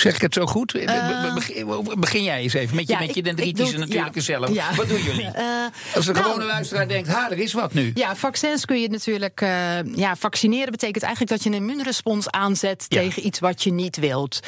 Zeg 0.00 0.14
ik 0.14 0.20
het 0.20 0.34
zo 0.34 0.46
goed? 0.46 0.74
Uh, 0.74 1.34
begin, 1.98 2.22
jij 2.22 2.40
eens 2.40 2.52
even 2.52 2.76
met 2.76 2.86
je, 2.86 2.92
ja, 2.92 2.98
met 2.98 3.14
je 3.14 3.22
dendritische 3.22 3.78
natuurlijke 3.78 4.22
ja. 4.26 4.48
Ja. 4.52 4.74
Wat 4.74 4.88
doen 4.88 5.02
jullie? 5.02 5.24
Uh, 5.24 5.32
Als 5.94 6.06
een 6.06 6.12
nou, 6.12 6.24
gewone 6.24 6.44
luisteraar 6.44 6.88
denkt, 6.88 7.08
ha, 7.08 7.30
er 7.30 7.38
is 7.38 7.52
wat 7.52 7.74
nu. 7.74 7.90
Ja, 7.94 8.16
vaccins 8.16 8.64
kun 8.64 8.80
je 8.80 8.88
natuurlijk... 8.88 9.40
Uh, 9.40 9.94
ja, 9.94 10.16
vaccineren 10.16 10.70
betekent 10.70 11.04
eigenlijk 11.04 11.32
dat 11.32 11.42
je 11.42 11.50
een 11.50 11.62
immuunrespons 11.62 12.30
aanzet... 12.30 12.90
tegen 12.90 13.26
iets 13.26 13.38
wat 13.38 13.62
je 13.62 13.72
niet 13.72 13.96
wilt. 13.96 14.40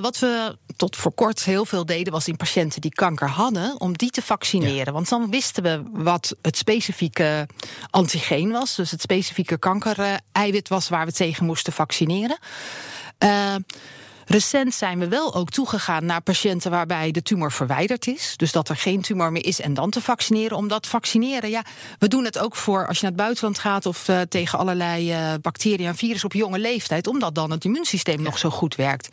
wat 0.00 0.18
we 0.18 0.56
tot 0.76 0.96
voor 0.96 1.12
kort 1.12 1.44
heel 1.44 1.64
veel 1.64 1.86
deden... 1.86 2.12
was 2.12 2.28
in 2.28 2.36
patiënten 2.36 2.80
die 2.80 2.94
kanker 2.94 3.28
hadden... 3.28 3.80
om 3.80 3.96
die 3.96 4.10
te 4.10 4.22
vaccineren. 4.22 4.92
Want 4.92 5.08
dan 5.08 5.30
wisten 5.30 5.62
we 5.62 5.82
wat 5.92 6.36
het 6.42 6.56
specifieke 6.56 7.46
antigeen 7.90 8.50
was. 8.50 8.74
Dus 8.74 8.90
het 8.90 9.00
specifieke 9.00 9.58
kanker-eiwit 9.58 10.68
was... 10.68 10.88
waar 10.88 11.06
we 11.06 11.12
tegen 11.12 11.46
moesten 11.46 11.72
vaccineren. 11.72 12.38
Recent 14.26 14.74
zijn 14.74 14.98
we 14.98 15.08
wel 15.08 15.34
ook 15.34 15.50
toegegaan 15.50 16.04
naar 16.04 16.20
patiënten 16.20 16.70
waarbij 16.70 17.10
de 17.10 17.22
tumor 17.22 17.52
verwijderd 17.52 18.06
is. 18.06 18.34
Dus 18.36 18.52
dat 18.52 18.68
er 18.68 18.76
geen 18.76 19.00
tumor 19.00 19.32
meer 19.32 19.44
is 19.44 19.60
en 19.60 19.74
dan 19.74 19.90
te 19.90 20.00
vaccineren. 20.00 20.56
Omdat 20.56 20.86
vaccineren, 20.86 21.50
ja, 21.50 21.62
we 21.98 22.08
doen 22.08 22.24
het 22.24 22.38
ook 22.38 22.56
voor 22.56 22.86
als 22.86 22.96
je 22.96 23.02
naar 23.02 23.12
het 23.12 23.20
buitenland 23.20 23.58
gaat 23.58 23.86
of 23.86 24.08
uh, 24.08 24.20
tegen 24.20 24.58
allerlei 24.58 25.12
uh, 25.12 25.32
bacteriën 25.40 25.86
en 25.86 25.96
virussen 25.96 26.28
op 26.28 26.34
jonge 26.34 26.58
leeftijd. 26.58 27.06
Omdat 27.06 27.34
dan 27.34 27.50
het 27.50 27.64
immuunsysteem 27.64 28.22
nog 28.22 28.38
zo 28.38 28.50
goed 28.50 28.74
werkt. 28.74 29.08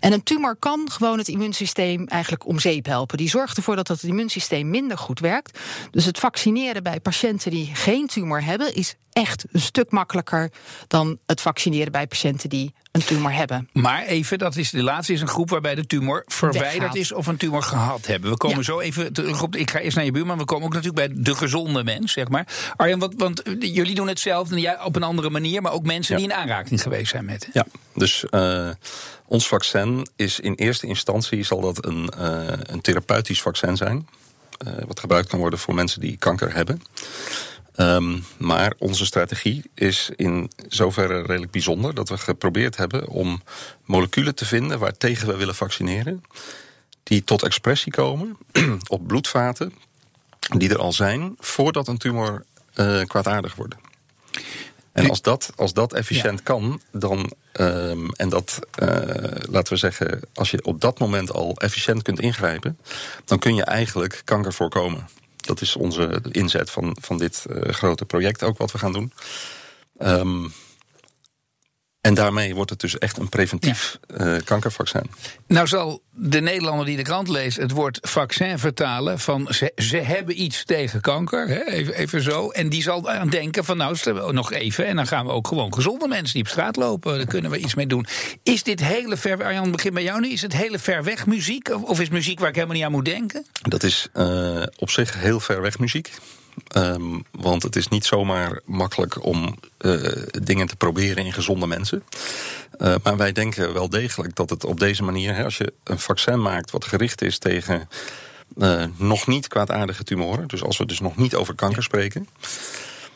En 0.00 0.12
een 0.12 0.22
tumor 0.22 0.56
kan 0.56 0.90
gewoon 0.90 1.18
het 1.18 1.28
immuunsysteem 1.28 2.06
eigenlijk 2.06 2.46
om 2.46 2.58
zeep 2.58 2.86
helpen. 2.86 3.16
Die 3.18 3.28
zorgt 3.28 3.56
ervoor 3.56 3.76
dat 3.76 3.88
het 3.88 4.02
immuunsysteem 4.02 4.70
minder 4.70 4.98
goed 4.98 5.20
werkt. 5.20 5.58
Dus 5.90 6.04
het 6.04 6.18
vaccineren 6.18 6.82
bij 6.82 7.00
patiënten 7.00 7.50
die 7.50 7.70
geen 7.74 8.06
tumor 8.06 8.44
hebben, 8.44 8.74
is 8.74 8.94
echt 9.12 9.44
een 9.52 9.60
stuk 9.60 9.90
makkelijker 9.90 10.50
dan 10.88 11.18
het 11.26 11.40
vaccineren 11.40 11.92
bij 11.92 12.06
patiënten 12.06 12.48
die 12.48 12.74
een 12.92 13.04
tumor 13.04 13.32
hebben. 13.32 13.68
Maar 13.72 14.02
even, 14.04 14.38
dat 14.38 14.56
is 14.56 14.70
de 14.70 14.82
laatste 14.82 15.12
is 15.12 15.20
een 15.20 15.28
groep 15.28 15.50
waarbij 15.50 15.74
de 15.74 15.86
tumor 15.86 16.22
verwijderd 16.26 16.72
Weggaat. 16.74 16.94
is 16.94 17.12
of 17.12 17.26
een 17.26 17.36
tumor 17.36 17.62
gehad 17.62 18.06
hebben. 18.06 18.30
We 18.30 18.36
komen 18.36 18.56
Ja. 18.56 18.62
zo 18.62 18.80
even 18.80 19.12
terug 19.12 19.42
op. 19.42 19.56
Ik 19.56 19.70
ga 19.70 19.78
eerst 19.78 19.96
naar 19.96 20.04
je 20.04 20.10
buurman. 20.10 20.38
We 20.38 20.44
komen 20.44 20.66
ook 20.66 20.72
natuurlijk 20.74 21.08
bij 21.12 21.22
de 21.22 21.34
gezonde 21.34 21.84
mens, 21.84 22.12
zeg 22.12 22.28
maar. 22.28 22.46
Arjan, 22.76 22.98
wat, 22.98 23.14
want 23.16 23.42
eh, 23.42 23.54
jullie 23.74 23.94
doen 23.94 24.08
hetzelfde, 24.08 24.54
en 24.54 24.60
jij 24.60 24.80
op 24.82 24.96
een 24.96 25.02
andere 25.02 25.30
manier, 25.30 25.62
maar 25.62 25.72
ook 25.72 25.84
mensen 25.84 26.14
Ja. 26.18 26.20
die 26.22 26.30
in 26.30 26.36
aanraking 26.36 26.82
geweest 26.82 27.10
zijn 27.10 27.24
met. 27.24 27.48
Ja, 27.52 27.66
dus 27.94 28.24
eh, 28.30 28.68
ons 29.26 29.48
vaccin 29.48 29.85
is 30.16 30.40
in 30.40 30.54
eerste 30.54 30.86
instantie 30.86 31.42
zal 31.42 31.60
dat 31.60 31.84
een, 31.86 32.08
eh, 32.08 32.44
een 32.62 32.80
therapeutisch 32.80 33.42
vaccin 33.42 33.76
zijn. 33.76 34.08
eh, 34.56 34.72
wat 34.86 35.00
gebruikt 35.00 35.28
kan 35.28 35.38
worden 35.38 35.58
voor 35.58 35.74
mensen 35.74 36.00
die 36.00 36.16
kanker 36.16 36.54
hebben. 36.54 36.82
Ehm, 37.74 38.18
maar 38.38 38.72
onze 38.78 39.06
strategie 39.06 39.70
is 39.74 40.10
in 40.16 40.50
zoverre 40.68 41.22
redelijk 41.22 41.52
bijzonder 41.52 41.94
dat 41.94 42.08
we 42.08 42.18
geprobeerd 42.18 42.76
hebben 42.76 43.08
om 43.08 43.42
moleculen 43.84 44.34
te 44.34 44.44
vinden 44.44 44.78
waartegen 44.78 45.26
we 45.28 45.36
willen 45.36 45.54
vaccineren. 45.54 46.24
Die 47.02 47.24
tot 47.24 47.42
expressie 47.42 47.92
komen 47.92 48.36
op 48.96 49.06
bloedvaten 49.06 49.72
die 50.56 50.70
er 50.70 50.78
al 50.78 50.92
zijn 50.92 51.34
voordat 51.38 51.88
een 51.88 51.98
tumor 51.98 52.44
eh, 52.74 53.00
kwaadaardig 53.02 53.54
wordt. 53.54 53.74
En 54.96 55.10
als 55.10 55.22
dat, 55.22 55.52
als 55.56 55.72
dat 55.72 55.92
efficiënt 55.92 56.42
kan, 56.42 56.80
dan. 56.92 57.32
ehm, 57.52 58.08
en 58.16 58.28
dat, 58.28 58.58
eh, 58.74 58.88
laten 59.50 59.72
we 59.72 59.78
zeggen, 59.78 60.20
als 60.34 60.50
je 60.50 60.64
op 60.64 60.80
dat 60.80 60.98
moment 60.98 61.32
al 61.32 61.56
efficiënt 61.56 62.02
kunt 62.02 62.20
ingrijpen, 62.20 62.78
dan 63.24 63.38
kun 63.38 63.54
je 63.54 63.64
eigenlijk 63.64 64.22
kanker 64.24 64.52
voorkomen. 64.52 65.08
Dat 65.36 65.60
is 65.60 65.76
onze 65.76 66.22
inzet 66.30 66.70
van, 66.70 66.96
van 67.00 67.18
dit 67.18 67.46
eh, 67.50 67.72
grote 67.72 68.04
project 68.04 68.42
ook 68.42 68.58
wat 68.58 68.72
we 68.72 68.78
gaan 68.78 68.92
doen. 68.92 69.12
Ehm, 69.98 70.44
en 72.06 72.14
daarmee 72.14 72.54
wordt 72.54 72.70
het 72.70 72.80
dus 72.80 72.98
echt 72.98 73.18
een 73.18 73.28
preventief 73.28 73.98
eh, 74.16 74.34
kankervaccin. 74.44 75.10
Nou 75.46 75.66
zal 75.66 76.02
de 76.10 76.40
Nederlander 76.40 76.86
die 76.86 76.96
de 76.96 77.02
krant 77.02 77.28
leest 77.28 77.56
het 77.56 77.70
woord 77.70 77.98
vaccin 78.02 78.58
vertalen 78.58 79.18
van 79.18 79.48
ze, 79.50 79.72
ze 79.76 79.96
hebben 79.96 80.42
iets 80.42 80.64
tegen 80.64 81.00
kanker, 81.00 81.48
hè, 81.48 81.64
even, 81.64 81.94
even 81.94 82.22
zo. 82.22 82.50
En 82.50 82.68
die 82.68 82.82
zal 82.82 83.10
aan 83.10 83.28
denken 83.28 83.64
van 83.64 83.76
nou 83.76 83.96
nog 84.32 84.52
even 84.52 84.86
en 84.86 84.96
dan 84.96 85.06
gaan 85.06 85.26
we 85.26 85.32
ook 85.32 85.48
gewoon 85.48 85.74
gezonde 85.74 86.08
mensen 86.08 86.34
die 86.34 86.42
op 86.42 86.48
straat 86.48 86.76
lopen, 86.76 87.16
daar 87.16 87.26
kunnen 87.26 87.50
we 87.50 87.58
iets 87.58 87.74
mee 87.74 87.86
doen. 87.86 88.06
Is 88.42 88.62
dit 88.62 88.80
hele 88.80 89.16
ver, 89.16 89.44
Arjan, 89.44 89.70
begin 89.70 89.94
bij 89.94 90.02
jou 90.02 90.20
nu, 90.20 90.28
is 90.28 90.42
het 90.42 90.52
hele 90.52 90.78
ver 90.78 91.04
weg 91.04 91.26
muziek 91.26 91.68
of, 91.68 91.82
of 91.82 92.00
is 92.00 92.08
muziek 92.08 92.38
waar 92.38 92.48
ik 92.48 92.54
helemaal 92.54 92.76
niet 92.76 92.84
aan 92.84 92.92
moet 92.92 93.04
denken? 93.04 93.46
Dat 93.62 93.82
is 93.82 94.08
eh, 94.12 94.62
op 94.76 94.90
zich 94.90 95.20
heel 95.20 95.40
ver 95.40 95.62
weg 95.62 95.78
muziek. 95.78 96.10
Ehm, 96.68 97.18
want 97.30 97.62
het 97.62 97.76
is 97.76 97.88
niet 97.88 98.04
zomaar 98.04 98.60
makkelijk 98.64 99.24
om 99.24 99.58
eh, 99.78 100.12
dingen 100.42 100.66
te 100.66 100.76
proberen 100.76 101.24
in 101.24 101.32
gezonde 101.32 101.66
mensen. 101.66 102.02
Eh, 102.78 102.94
maar 103.02 103.16
wij 103.16 103.32
denken 103.32 103.72
wel 103.72 103.88
degelijk 103.88 104.34
dat 104.34 104.50
het 104.50 104.64
op 104.64 104.80
deze 104.80 105.02
manier, 105.02 105.34
hè, 105.34 105.44
als 105.44 105.56
je 105.56 105.72
een 105.84 105.98
vaccin 105.98 106.42
maakt 106.42 106.70
wat 106.70 106.84
gericht 106.84 107.22
is 107.22 107.38
tegen 107.38 107.88
eh, 108.58 108.84
nog 108.96 109.26
niet 109.26 109.48
kwaadaardige 109.48 110.04
tumoren, 110.04 110.48
dus 110.48 110.62
als 110.62 110.76
we 110.76 110.86
dus 110.86 111.00
nog 111.00 111.16
niet 111.16 111.34
over 111.34 111.54
kanker 111.54 111.82
spreken, 111.82 112.28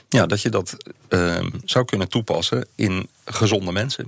ja, 0.09 0.27
dat 0.27 0.43
je 0.43 0.49
dat 0.49 0.77
ehm, 1.09 1.51
zou 1.65 1.85
kunnen 1.85 2.09
toepassen 2.09 2.67
in 2.75 3.09
gezonde 3.25 3.73
mensen. 3.73 4.07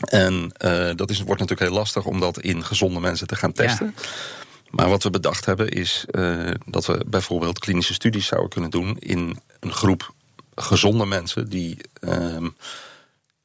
En 0.00 0.52
dat 0.96 1.10
is, 1.10 1.18
wordt 1.18 1.40
natuurlijk 1.40 1.60
heel 1.70 1.78
lastig 1.78 2.04
om 2.04 2.20
dat 2.20 2.40
in 2.40 2.64
gezonde 2.64 3.00
mensen 3.00 3.26
te 3.26 3.36
gaan 3.36 3.52
testen. 3.52 3.94
Maar 4.70 4.88
wat 4.88 5.02
we 5.02 5.10
bedacht 5.10 5.44
hebben 5.44 5.68
is 5.68 6.04
eh, 6.10 6.50
dat 6.66 6.86
we 6.86 7.04
bijvoorbeeld 7.06 7.58
klinische 7.58 7.94
studies 7.94 8.26
zouden 8.26 8.50
kunnen 8.50 8.70
doen 8.70 8.96
in 8.98 9.38
een 9.60 9.72
groep 9.72 10.12
gezonde 10.54 11.06
mensen 11.06 11.48
die 11.48 11.76
ehm, 12.00 12.48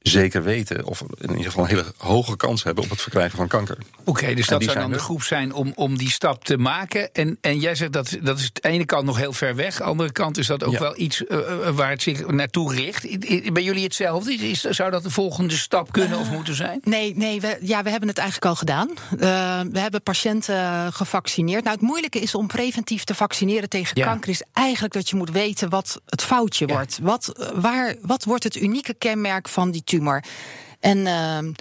zeker 0.10 0.44
weten, 0.44 0.86
of 0.86 1.02
in 1.18 1.30
ieder 1.30 1.46
geval 1.46 1.64
een 1.64 1.70
hele 1.70 1.86
hoge 1.98 2.36
kans 2.38 2.64
hebben 2.64 2.84
op 2.84 2.90
het 2.90 3.02
verkrijgen 3.02 3.38
van 3.38 3.48
kanker. 3.48 3.78
Oké, 4.04 4.34
dus 4.34 4.48
En 4.48 4.54
dat 4.60 4.64
zou 4.64 4.80
dan 4.80 4.92
de 4.92 5.00
groep 5.00 5.24
zijn 5.24 5.54
om, 5.54 5.72
om 5.76 5.98
die 5.98 6.10
stap 6.10 6.44
te 6.46 6.58
maken. 6.58 7.14
En, 7.14 7.38
en 7.42 7.60
jij 7.60 7.76
zegt 7.76 7.92
dat 7.94 8.18
dat 8.22 8.40
is 8.40 8.50
de 8.54 8.62
ene 8.70 8.86
kant 8.86 9.06
nog 9.06 9.18
heel 9.18 9.34
ver 9.34 9.56
weg. 9.56 9.78
De 9.78 9.84
andere 9.84 10.12
kant 10.12 10.38
is 10.38 10.48
dat 10.48 10.64
ook 10.64 10.74
Ja. 10.74 10.80
wel 10.80 11.00
iets 11.00 11.26
eh, 11.26 11.38
eh, 11.68 11.76
waar 11.76 11.90
het 11.90 12.02
zich 12.02 12.28
naartoe 12.28 12.74
richt. 12.76 13.20
Bij 13.54 13.64
jullie 13.64 13.84
hetzelfde? 13.84 14.34
Is, 14.34 14.62
zou 14.62 14.92
dat 14.92 15.04
de 15.04 15.10
volgende 15.10 15.54
stap 15.54 15.92
kunnen 15.92 16.20
of 16.20 16.32
moeten 16.32 16.56
zijn? 16.56 16.80
Nee, 16.84 17.16
nee 17.16 17.42
we, 17.42 17.58
ja, 17.62 17.84
we 17.84 17.90
hebben 17.90 18.10
het 18.10 18.18
eigenlijk 18.18 18.48
al 18.48 18.56
gedaan. 18.56 18.90
Eh, 19.20 19.62
we 19.72 19.80
hebben 19.80 20.02
patiënten 20.04 20.94
gevaccineerd. 20.94 21.64
Nou, 21.64 21.76
het 21.76 21.86
moeilijke 21.86 22.20
is 22.20 22.36
om 22.36 22.48
preventief 22.48 23.04
te 23.04 23.16
vaccineren 23.16 23.70
tegen 23.70 23.98
Ja. 24.00 24.06
kanker... 24.06 24.30
is 24.30 24.44
eigenlijk 24.54 24.94
dat 24.94 25.10
je 25.10 25.16
moet 25.16 25.30
weten 25.32 25.70
wat 25.70 26.02
het 26.06 26.22
foutje 26.24 26.68
Ja. 26.68 26.74
wordt. 26.74 27.00
Wat, 27.02 27.28
eh, 27.28 27.48
waar, 27.56 27.96
wat 28.02 28.24
wordt 28.24 28.44
het 28.44 28.56
unieke 28.56 28.94
kenmerk 28.94 29.50
van 29.50 29.72
die 29.72 29.84
tumor? 29.84 29.94
En... 30.80 31.08
ehm, 31.08 31.52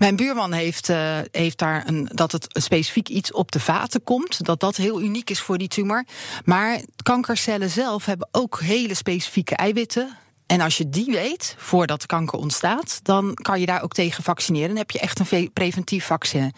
mijn 0.00 0.16
buurman 0.16 0.52
heeft, 0.52 0.88
eh, 0.88 1.18
heeft 1.30 1.58
daar 1.58 1.88
een, 1.88 2.08
dat 2.14 2.32
het 2.32 2.46
specifiek 2.48 3.08
iets 3.08 3.32
op 3.32 3.52
de 3.52 3.60
vaten 3.60 4.02
komt. 4.04 4.44
Dat 4.44 4.60
dat 4.60 4.76
heel 4.76 5.02
uniek 5.02 5.30
is 5.30 5.40
voor 5.40 5.58
die 5.58 5.68
tumor. 5.68 6.04
Maar 6.44 6.80
kankercellen 7.02 7.70
zelf 7.70 8.04
hebben 8.04 8.28
ook 8.32 8.60
hele 8.60 8.94
specifieke 8.94 9.56
eiwitten. 9.56 10.16
En 10.50 10.60
als 10.60 10.78
je 10.78 10.88
die 10.88 11.12
weet, 11.12 11.54
voordat 11.58 12.06
kanker 12.06 12.38
ontstaat, 12.38 13.00
dan 13.02 13.34
kan 13.34 13.60
je 13.60 13.66
daar 13.66 13.82
ook 13.82 13.92
tegen 13.92 14.22
vaccineren. 14.22 14.68
Dan 14.68 14.76
heb 14.76 14.90
je 14.90 14.98
echt 14.98 15.18
een 15.18 15.26
ve- 15.26 15.50
preventief 15.52 16.04
vaccin. 16.06 16.52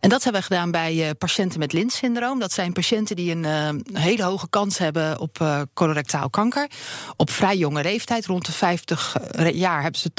En 0.00 0.08
dat 0.08 0.22
hebben 0.24 0.40
we 0.40 0.46
gedaan 0.46 0.70
bij 0.70 1.08
eh, 1.08 1.10
patiënten 1.18 1.58
met 1.58 1.72
Lint-syndroom. 1.72 2.38
Dat 2.38 2.52
zijn 2.52 2.72
patiënten 2.72 3.16
die 3.16 3.30
een 3.30 3.44
eh, 3.44 4.00
hele 4.02 4.22
hoge 4.22 4.48
kans 4.50 4.78
hebben 4.78 5.18
op 5.20 5.40
eh, 5.40 5.60
colorectaal 5.74 6.30
kanker. 6.30 6.70
Op 7.16 7.30
vrij 7.30 7.56
jonge 7.56 7.82
leeftijd, 7.82 8.26
rond 8.26 8.46
de 8.46 8.52
50 8.52 9.16
jaar, 9.52 9.82
hebben 9.82 10.00
ze 10.00 10.10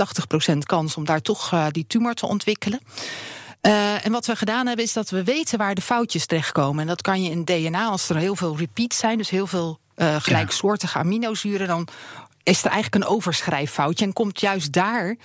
80% 0.54 0.58
kans 0.58 0.96
om 0.96 1.06
daar 1.06 1.22
toch 1.22 1.70
die 1.72 1.88
tumor 1.88 2.14
te 2.14 2.26
ontwikkelen. 2.28 2.80
En 3.62 4.12
wat 4.12 4.26
we 4.26 4.36
gedaan 4.36 4.68
hebben, 4.68 4.86
is 4.86 4.94
dat 4.94 5.10
we 5.10 5.24
weten 5.24 5.58
waar 5.58 5.76
de 5.76 5.82
foutjes 5.82 6.26
terechtkomen. 6.26 6.82
En 6.82 6.88
dat 6.88 7.02
kan 7.02 7.24
je 7.24 7.30
in 7.30 7.44
DNA, 7.46 7.86
als 7.86 8.10
er 8.10 8.16
heel 8.16 8.36
veel 8.36 8.58
repeats 8.58 8.98
zijn, 8.98 9.18
dus 9.18 9.30
heel 9.30 9.48
veel 9.48 9.82
eh, 9.96 10.16
gelijksoortige 10.20 10.98
aminozuren, 10.98 11.68
dan 11.68 11.88
is 12.44 12.64
er 12.64 12.72
eigenlijk 12.72 13.04
een 13.04 13.12
overschrijffoutje. 13.12 14.06
En 14.06 14.14
komt 14.14 14.40
juist 14.40 14.72
daar 14.72 15.16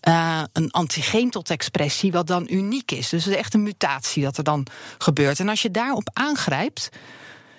eh, 0.00 0.42
een 0.52 0.70
antigeen 0.70 1.30
tot 1.30 1.50
expressie, 1.50 2.12
wat 2.12 2.26
dan 2.26 2.46
uniek 2.50 2.90
is. 2.90 3.08
Dus 3.08 3.24
het 3.24 3.32
is 3.34 3.38
echt 3.38 3.54
een 3.54 3.62
mutatie 3.62 4.22
dat 4.22 4.36
er 4.36 4.44
dan 4.44 4.66
gebeurt. 4.98 5.40
En 5.40 5.48
als 5.48 5.62
je 5.62 5.70
daarop 5.70 6.10
aangrijpt, 6.12 6.88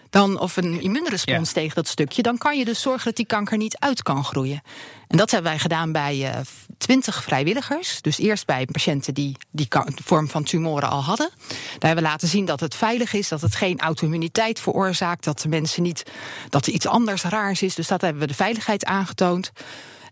dan, 0.09 0.39
of 0.39 0.57
een 0.57 0.81
immuunrespons 0.81 1.47
Ja. 1.47 1.53
tegen 1.53 1.75
dat 1.75 1.87
stukje, 1.87 2.21
dan 2.21 2.37
kan 2.37 2.57
je 2.57 2.65
dus 2.65 2.81
zorgen 2.81 3.03
dat 3.03 3.15
die 3.15 3.25
kanker 3.25 3.57
niet 3.57 3.77
uit 3.77 4.03
kan 4.03 4.23
groeien. 4.23 4.61
En 5.07 5.17
dat 5.17 5.31
hebben 5.31 5.51
wij 5.51 5.59
gedaan 5.59 5.91
bij 5.91 6.31
eh 6.31 6.39
20 6.79 7.23
vrijwilligers. 7.23 8.01
Dus 8.01 8.17
eerst 8.17 8.45
bij 8.45 8.65
patiënten 8.65 9.13
die 9.13 9.37
die 9.51 9.67
vorm 10.03 10.29
van 10.29 10.43
tumoren 10.43 10.89
al 10.89 11.03
hadden. 11.03 11.29
Daar 11.47 11.57
hebben 11.79 12.03
we 12.03 12.09
laten 12.09 12.27
zien 12.27 12.45
dat 12.45 12.59
het 12.59 12.75
veilig 12.75 13.13
is, 13.13 13.27
dat 13.27 13.41
het 13.41 13.55
geen 13.55 13.79
auto-immuniteit 13.79 14.59
veroorzaakt, 14.59 15.23
dat 15.23 15.39
de 15.39 15.49
mensen 15.49 15.83
niet 15.83 16.03
dat 16.49 16.65
er 16.65 16.73
iets 16.73 16.87
anders 16.87 17.23
raars 17.23 17.61
is. 17.61 17.75
Dus 17.75 17.87
dat 17.87 18.01
hebben 18.01 18.21
we 18.21 18.27
de 18.27 18.33
veiligheid 18.33 18.85
aangetoond. 18.85 19.51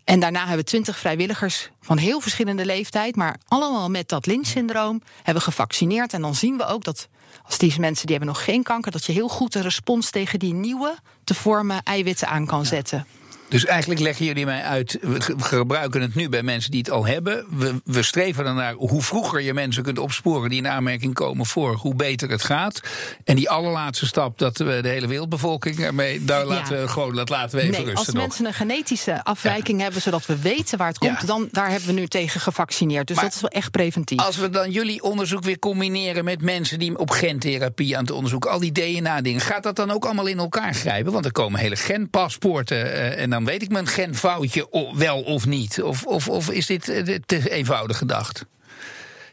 En 0.04 0.20
daarna 0.20 0.38
hebben 0.38 0.56
we 0.56 0.64
twintig 0.64 0.98
vrijwilligers 0.98 1.70
van 1.80 1.96
heel 1.96 2.20
verschillende 2.20 2.64
leeftijd, 2.64 3.16
maar 3.16 3.36
allemaal 3.48 3.90
met 3.90 4.08
dat 4.08 4.26
Lynch-syndroom, 4.26 5.02
hebben 5.22 5.42
gevaccineerd. 5.42 6.12
En 6.12 6.22
dan 6.22 6.34
zien 6.34 6.56
we 6.56 6.66
ook 6.66 6.84
dat 6.84 7.08
als 7.42 7.58
deze 7.58 7.80
mensen 7.80 8.06
die 8.06 8.16
hebben 8.16 8.34
nog 8.34 8.44
geen 8.44 8.62
kanker, 8.62 8.92
dat 8.92 9.04
je 9.04 9.12
heel 9.12 9.28
goed 9.28 9.54
een 9.54 9.62
respons 9.62 10.10
tegen 10.10 10.38
die 10.38 10.54
nieuwe 10.54 10.96
te 11.24 11.34
vormen 11.34 11.82
eiwitten 11.82 12.28
aan 12.28 12.46
kan 12.46 12.66
zetten. 12.66 13.06
Dus 13.48 13.64
eigenlijk 13.64 14.00
leggen 14.00 14.26
jullie 14.26 14.44
mij 14.44 14.62
uit, 14.62 14.98
we 15.00 15.20
ge- 15.20 15.36
we 15.36 15.42
gebruiken 15.42 16.00
het 16.00 16.14
nu 16.14 16.28
bij 16.28 16.42
mensen 16.42 16.70
die 16.70 16.80
het 16.80 16.90
al 16.90 17.06
hebben. 17.06 17.44
We, 17.50 17.80
we 17.84 18.02
streven 18.02 18.46
ernaar 18.46 18.74
hoe 18.74 19.02
vroeger 19.02 19.40
je 19.40 19.54
mensen 19.54 19.82
kunt 19.82 19.98
opsporen 19.98 20.50
die 20.50 20.58
in 20.58 20.68
aanmerking 20.68 21.14
komen 21.14 21.46
voor, 21.46 21.74
hoe 21.74 21.94
beter 21.94 22.30
het 22.30 22.44
gaat. 22.44 22.80
En 23.24 23.36
die 23.36 23.50
allerlaatste 23.50 24.06
stap, 24.06 24.38
dat 24.38 24.58
we 24.58 24.78
de 24.82 24.88
hele 24.88 25.06
wereldbevolking 25.06 25.78
ermee, 25.78 26.24
daar 26.24 26.44
laten 26.44 26.80
we 26.80 26.88
gewoon, 26.88 27.14
dat 27.14 27.28
laten 27.28 27.56
we 27.56 27.62
even 27.62 27.72
nee, 27.74 27.84
rusten 27.84 27.98
als 28.04 28.06
nog. 28.14 28.22
mensen 28.22 28.46
een 28.46 28.54
genetische 28.54 29.24
afwijking 29.24 29.80
hebben, 29.80 30.02
zodat 30.02 30.26
we 30.26 30.38
weten 30.38 30.78
waar 30.78 30.88
het 30.88 30.98
komt, 30.98 31.20
Ja. 31.20 31.26
dan 31.26 31.48
daar 31.52 31.70
hebben 31.70 31.88
we 31.94 32.00
nu 32.00 32.06
tegen 32.06 32.40
gevaccineerd. 32.40 33.06
Dus 33.06 33.16
Maar 33.16 33.24
dat 33.24 33.34
is 33.34 33.40
wel 33.40 33.50
echt 33.50 33.70
preventief. 33.70 34.18
Als 34.20 34.36
we 34.36 34.50
dan 34.50 34.70
jullie 34.70 35.02
onderzoek 35.02 35.42
weer 35.44 35.58
combineren 35.58 36.24
met 36.24 36.42
mensen 36.42 36.78
die 36.78 36.98
op 36.98 37.10
gentherapie 37.10 37.96
aan 37.96 38.02
het 38.02 38.12
onderzoeken, 38.12 38.50
al 38.50 38.58
die 38.58 38.72
DNA-dingen, 38.72 39.40
gaat 39.40 39.62
dat 39.62 39.76
dan 39.76 39.90
ook 39.90 40.04
allemaal 40.04 40.26
in 40.26 40.38
elkaar 40.38 40.74
grijpen? 40.74 41.12
Want 41.12 41.24
er 41.24 41.32
komen 41.32 41.60
hele 41.60 41.76
genpaspoorten 41.76 42.92
eh, 42.92 43.22
en 43.22 43.30
dan 43.30 43.37
weet 43.44 43.62
ik 43.62 43.70
mijn 43.70 43.86
genfoutje 43.86 44.92
wel 44.94 45.22
of 45.22 45.46
niet. 45.46 45.82
Of, 45.82 46.04
of, 46.04 46.28
of 46.28 46.50
is 46.50 46.66
dit 46.66 46.88
eh, 46.88 47.18
te 47.26 47.50
eenvoudig 47.50 47.98
gedacht? 47.98 48.44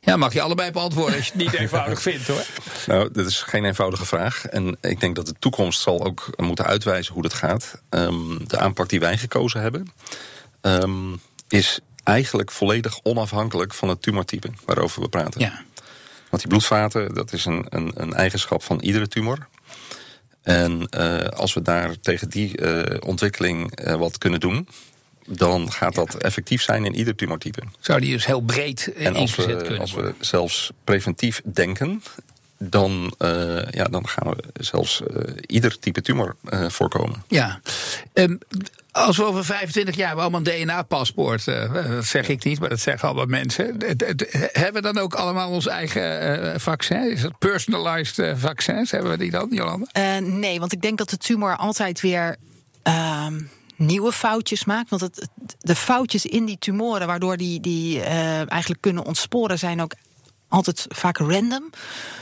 Ja, 0.01 0.17
mag 0.17 0.33
je 0.33 0.41
allebei 0.41 0.71
beantwoorden 0.71 1.15
als 1.15 1.25
je 1.25 1.31
het 1.31 1.41
niet 1.41 1.53
eenvoudig 1.61 2.01
vindt 2.01 2.27
hoor. 2.27 2.45
Nou, 2.87 3.09
dit 3.11 3.25
is 3.25 3.41
geen 3.41 3.65
eenvoudige 3.65 4.05
vraag. 4.05 4.45
En 4.45 4.77
ik 4.81 4.99
denk 4.99 5.15
dat 5.15 5.25
de 5.25 5.35
toekomst 5.39 5.81
zal 5.81 6.05
ook 6.05 6.29
moeten 6.35 6.65
uitwijzen 6.65 7.13
hoe 7.13 7.23
dat 7.23 7.33
gaat. 7.33 7.81
Ehm, 7.89 8.45
de 8.47 8.57
aanpak 8.57 8.89
die 8.89 8.99
wij 8.99 9.17
gekozen 9.17 9.61
hebben, 9.61 9.87
ehm, 10.61 11.13
is 11.47 11.79
eigenlijk 12.03 12.51
volledig 12.51 12.99
onafhankelijk 13.03 13.73
van 13.73 13.89
het 13.89 14.01
tumortype 14.01 14.49
waarover 14.65 15.01
we 15.01 15.09
praten. 15.09 15.41
Ja. 15.41 15.63
Want 16.29 16.41
die 16.41 16.47
bloedvaten, 16.47 17.13
dat 17.13 17.33
is 17.33 17.45
een, 17.45 17.65
een, 17.69 17.91
een 17.95 18.13
eigenschap 18.13 18.63
van 18.63 18.79
iedere 18.79 19.07
tumor. 19.07 19.47
En 20.45 20.87
uh, 20.97 21.17
als 21.19 21.53
we 21.53 21.61
daar 21.61 21.99
tegen 21.99 22.29
die 22.29 22.61
uh, 22.61 22.83
ontwikkeling 22.99 23.87
uh, 23.87 23.95
wat 23.95 24.17
kunnen 24.17 24.39
doen, 24.39 24.67
dan 25.27 25.71
gaat 25.71 25.95
dat 25.95 26.15
effectief 26.15 26.61
zijn 26.61 26.85
in 26.85 26.95
ieder 26.95 27.15
tumortype. 27.15 27.61
Zou 27.79 27.99
die 27.99 28.11
dus 28.11 28.25
heel 28.25 28.41
breed 28.41 28.93
en 28.93 29.15
als 29.15 29.35
we, 29.35 29.55
kunnen 29.55 29.79
als 29.79 29.93
we 29.93 30.13
zelfs 30.19 30.71
preventief 30.83 31.41
denken, 31.43 32.03
dan, 32.57 33.13
ja, 33.71 33.83
dan 33.83 34.07
gaan 34.07 34.29
we 34.29 34.63
zelfs 34.63 35.01
ieder 35.45 35.79
type 35.79 36.01
tumor 36.01 36.35
voorkomen. 36.67 37.23
Ja. 37.27 37.59
Um, 38.13 38.39
als 38.95 39.17
we 39.17 39.23
over 39.23 39.45
25 39.45 39.95
jaar 39.95 40.15
allemaal 40.15 40.41
een 40.43 40.65
DNA-paspoort, 40.65 41.47
uh, 41.47 41.73
dat 41.73 42.05
zeg 42.05 42.27
ik 42.27 42.43
niet, 42.43 42.59
maar 42.59 42.69
dat 42.69 42.79
zeggen 42.79 43.07
allemaal 43.07 43.25
mensen. 43.25 43.77
Hebben 44.51 44.73
we 44.73 44.81
dan 44.81 44.97
ook 44.97 45.13
allemaal 45.13 45.49
ons 45.49 45.67
eigen 45.67 46.43
uh, 46.45 46.53
vaccin? 46.57 47.11
Is 47.11 47.21
het 47.21 47.37
personalized 47.37 48.17
uh, 48.17 48.33
vaccins? 48.37 48.91
Hebben 48.91 49.11
we 49.11 49.17
die 49.17 49.31
dan, 49.31 49.47
Jolanda? 49.51 50.19
nee, 50.19 50.59
want 50.59 50.71
ik 50.71 50.81
denk 50.81 50.97
dat 50.97 51.09
de 51.09 51.17
tumor 51.17 51.57
altijd 51.57 52.01
weer 52.01 52.35
ehm, 52.83 53.41
nieuwe 53.75 54.11
foutjes 54.11 54.65
maakt. 54.65 54.89
Want 54.89 55.01
het, 55.01 55.27
de 55.59 55.75
foutjes 55.75 56.25
in 56.25 56.45
die 56.45 56.57
tumoren, 56.59 57.07
waardoor 57.07 57.37
die, 57.37 57.59
die 57.59 58.01
eigenlijk 58.01 58.81
kunnen 58.81 59.05
ontsporen, 59.05 59.59
zijn 59.59 59.81
ook 59.81 59.93
altijd 60.47 60.85
vaak 60.87 61.17
random. 61.17 61.69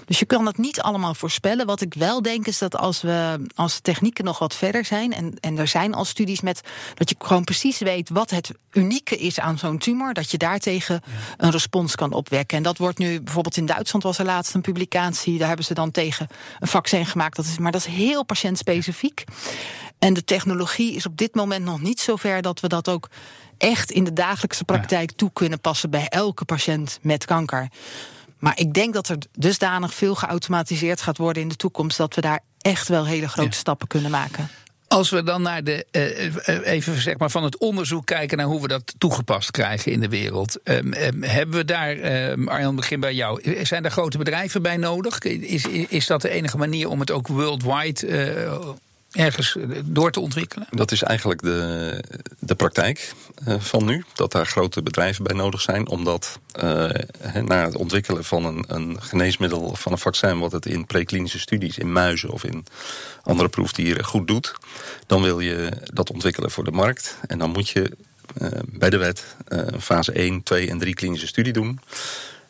Dus 0.06 0.20
je 0.20 0.26
kan 0.26 0.46
dat 0.46 0.58
niet 0.58 0.82
allemaal 0.82 1.14
voorspellen. 1.14 1.66
Wat 1.66 1.82
ik 1.82 1.94
wel 1.94 2.22
denk 2.22 2.48
is 2.48 2.58
dat 2.58 2.78
als 2.78 3.02
we 3.02 3.46
als 3.56 3.80
technieken 3.80 4.26
nog 4.26 4.40
wat 4.40 4.56
verder 4.56 4.86
zijn, 4.86 5.14
en, 5.14 5.34
en 5.40 5.58
er 5.58 5.68
zijn 5.68 5.94
al 5.94 6.06
studies 6.06 6.42
met 6.42 6.62
dat 6.94 7.10
je 7.10 7.16
gewoon 7.20 7.44
precies 7.44 7.80
weet 7.80 8.10
wat 8.10 8.30
het 8.30 8.52
unieke 8.72 9.18
is 9.18 9.40
aan 9.40 9.58
zo'n 9.58 9.78
tumor, 9.78 10.14
dat 10.14 10.32
je 10.32 10.38
daartegen 10.38 11.02
een 11.38 11.52
respons 11.52 11.96
kan 11.96 12.14
opwekken. 12.14 12.58
En 12.58 12.64
dat 12.64 12.78
wordt 12.78 12.98
nu 12.98 13.22
bijvoorbeeld 13.22 13.58
in 13.58 13.66
Duitsland 13.66 14.04
was 14.04 14.18
er 14.18 14.26
laatst 14.26 14.54
een 14.54 14.62
publicatie, 14.62 15.38
daar 15.38 15.48
hebben 15.48 15.66
ze 15.66 15.74
dan 15.74 15.92
tegen 15.92 16.28
een 16.60 16.68
vaccin 16.68 17.06
gemaakt. 17.06 17.36
Dat 17.36 17.46
is, 17.46 17.58
maar 17.58 17.72
dat 17.72 17.86
is 17.88 17.94
heel 17.94 18.24
patiëntspecifiek. 18.24 19.24
En 20.00 20.14
de 20.14 20.24
technologie 20.24 20.96
is 20.96 21.06
op 21.06 21.18
dit 21.18 21.36
moment 21.36 21.66
nog 21.66 21.82
niet 21.82 22.00
zo 22.00 22.16
ver 22.16 22.42
dat 22.42 22.60
we 22.60 22.68
dat 22.68 22.90
ook 22.90 23.10
echt 23.64 23.92
in 23.92 24.04
de 24.04 24.14
dagelijkse 24.14 24.64
praktijk 24.64 25.12
toe 25.12 25.30
kunnen 25.34 25.60
passen 25.60 25.90
bij 25.90 26.08
elke 26.08 26.46
patiënt 26.46 27.00
met 27.02 27.26
kanker. 27.26 27.68
Maar 28.40 28.60
ik 28.60 28.74
denk 28.74 28.94
dat 28.94 29.10
er 29.10 29.18
dusdanig 29.32 29.94
veel 29.94 30.16
geautomatiseerd 30.16 31.02
gaat 31.02 31.18
worden 31.18 31.42
in 31.42 31.48
de 31.48 31.56
toekomst 31.56 31.98
dat 31.98 32.16
we 32.16 32.22
daar 32.22 32.40
echt 32.62 32.88
wel 32.88 33.06
hele 33.06 33.28
grote 33.28 33.50
ja. 33.50 33.56
stappen 33.56 33.88
kunnen 33.88 34.12
maken. 34.12 34.50
Als 34.88 35.10
we 35.10 35.24
dan 35.24 35.42
naar 35.42 35.64
de, 35.64 35.86
uh, 35.92 36.68
even 36.68 37.02
zeg 37.02 37.18
maar 37.18 37.30
van 37.30 37.44
het 37.44 37.58
onderzoek 37.58 38.06
kijken 38.06 38.38
naar 38.38 38.46
hoe 38.46 38.62
we 38.62 38.68
dat 38.68 38.94
toegepast 38.98 39.52
krijgen 39.52 39.92
in 39.92 40.00
de 40.00 40.10
wereld. 40.10 40.60
Um, 40.64 40.94
um, 40.94 41.24
hebben 41.24 41.56
we 41.56 41.66
daar, 41.66 42.30
um, 42.32 42.48
Arjan, 42.48 42.76
begin 42.76 43.00
bij 43.00 43.14
jou. 43.14 43.64
Zijn 43.66 43.86
er 43.86 43.92
grote 43.92 44.18
bedrijven 44.18 44.62
bij 44.62 44.78
nodig? 44.78 45.20
Is, 45.20 45.66
is 45.68 46.08
dat 46.08 46.22
de 46.22 46.30
enige 46.30 46.58
manier 46.58 46.90
om 46.90 47.00
het 47.00 47.12
ook 47.12 47.28
worldwide 47.28 48.08
uh, 48.08 48.70
ergens 49.14 49.58
door 49.84 50.12
te 50.12 50.20
ontwikkelen? 50.20 50.68
Dat 50.72 50.92
is 50.92 51.04
eigenlijk 51.04 51.42
de, 51.42 52.04
de 52.40 52.56
praktijk 52.56 53.14
uh, 53.48 53.56
van 53.60 53.86
nu. 53.86 54.04
Dat 54.14 54.32
daar 54.32 54.46
grote 54.46 54.82
bedrijven 54.82 55.24
bij 55.24 55.36
nodig 55.36 55.62
zijn. 55.62 55.88
Omdat 55.88 56.40
uh, 56.64 56.90
na 57.44 57.66
het 57.66 57.76
ontwikkelen 57.76 58.24
van 58.24 58.46
een, 58.46 58.64
een 58.68 59.02
geneesmiddel 59.02 59.60
of 59.60 59.82
van 59.82 59.92
een 59.92 59.98
vaccin... 59.98 60.40
wat 60.40 60.52
het 60.52 60.66
in 60.66 60.86
preklinische 60.86 61.40
studies, 61.40 61.78
in 61.78 61.92
muizen 61.92 62.30
of 62.30 62.44
in 62.44 62.66
andere 63.24 63.50
proefdieren 63.50 64.06
goed 64.06 64.28
doet... 64.28 64.54
dan 65.08 65.22
wil 65.22 65.40
je 65.40 65.72
dat 65.84 66.12
ontwikkelen 66.12 66.52
voor 66.52 66.64
de 66.64 66.72
markt. 66.72 67.18
En 67.28 67.38
dan 67.38 67.50
moet 67.50 67.70
je 67.70 67.92
uh, 68.42 68.50
bij 68.66 68.90
de 68.90 68.98
wet 68.98 69.36
fase 69.80 70.12
1, 70.12 70.44
2 70.44 70.70
en 70.70 70.78
3 70.78 70.94
klinische 70.94 71.28
studie 71.28 71.54
doen. 71.54 71.80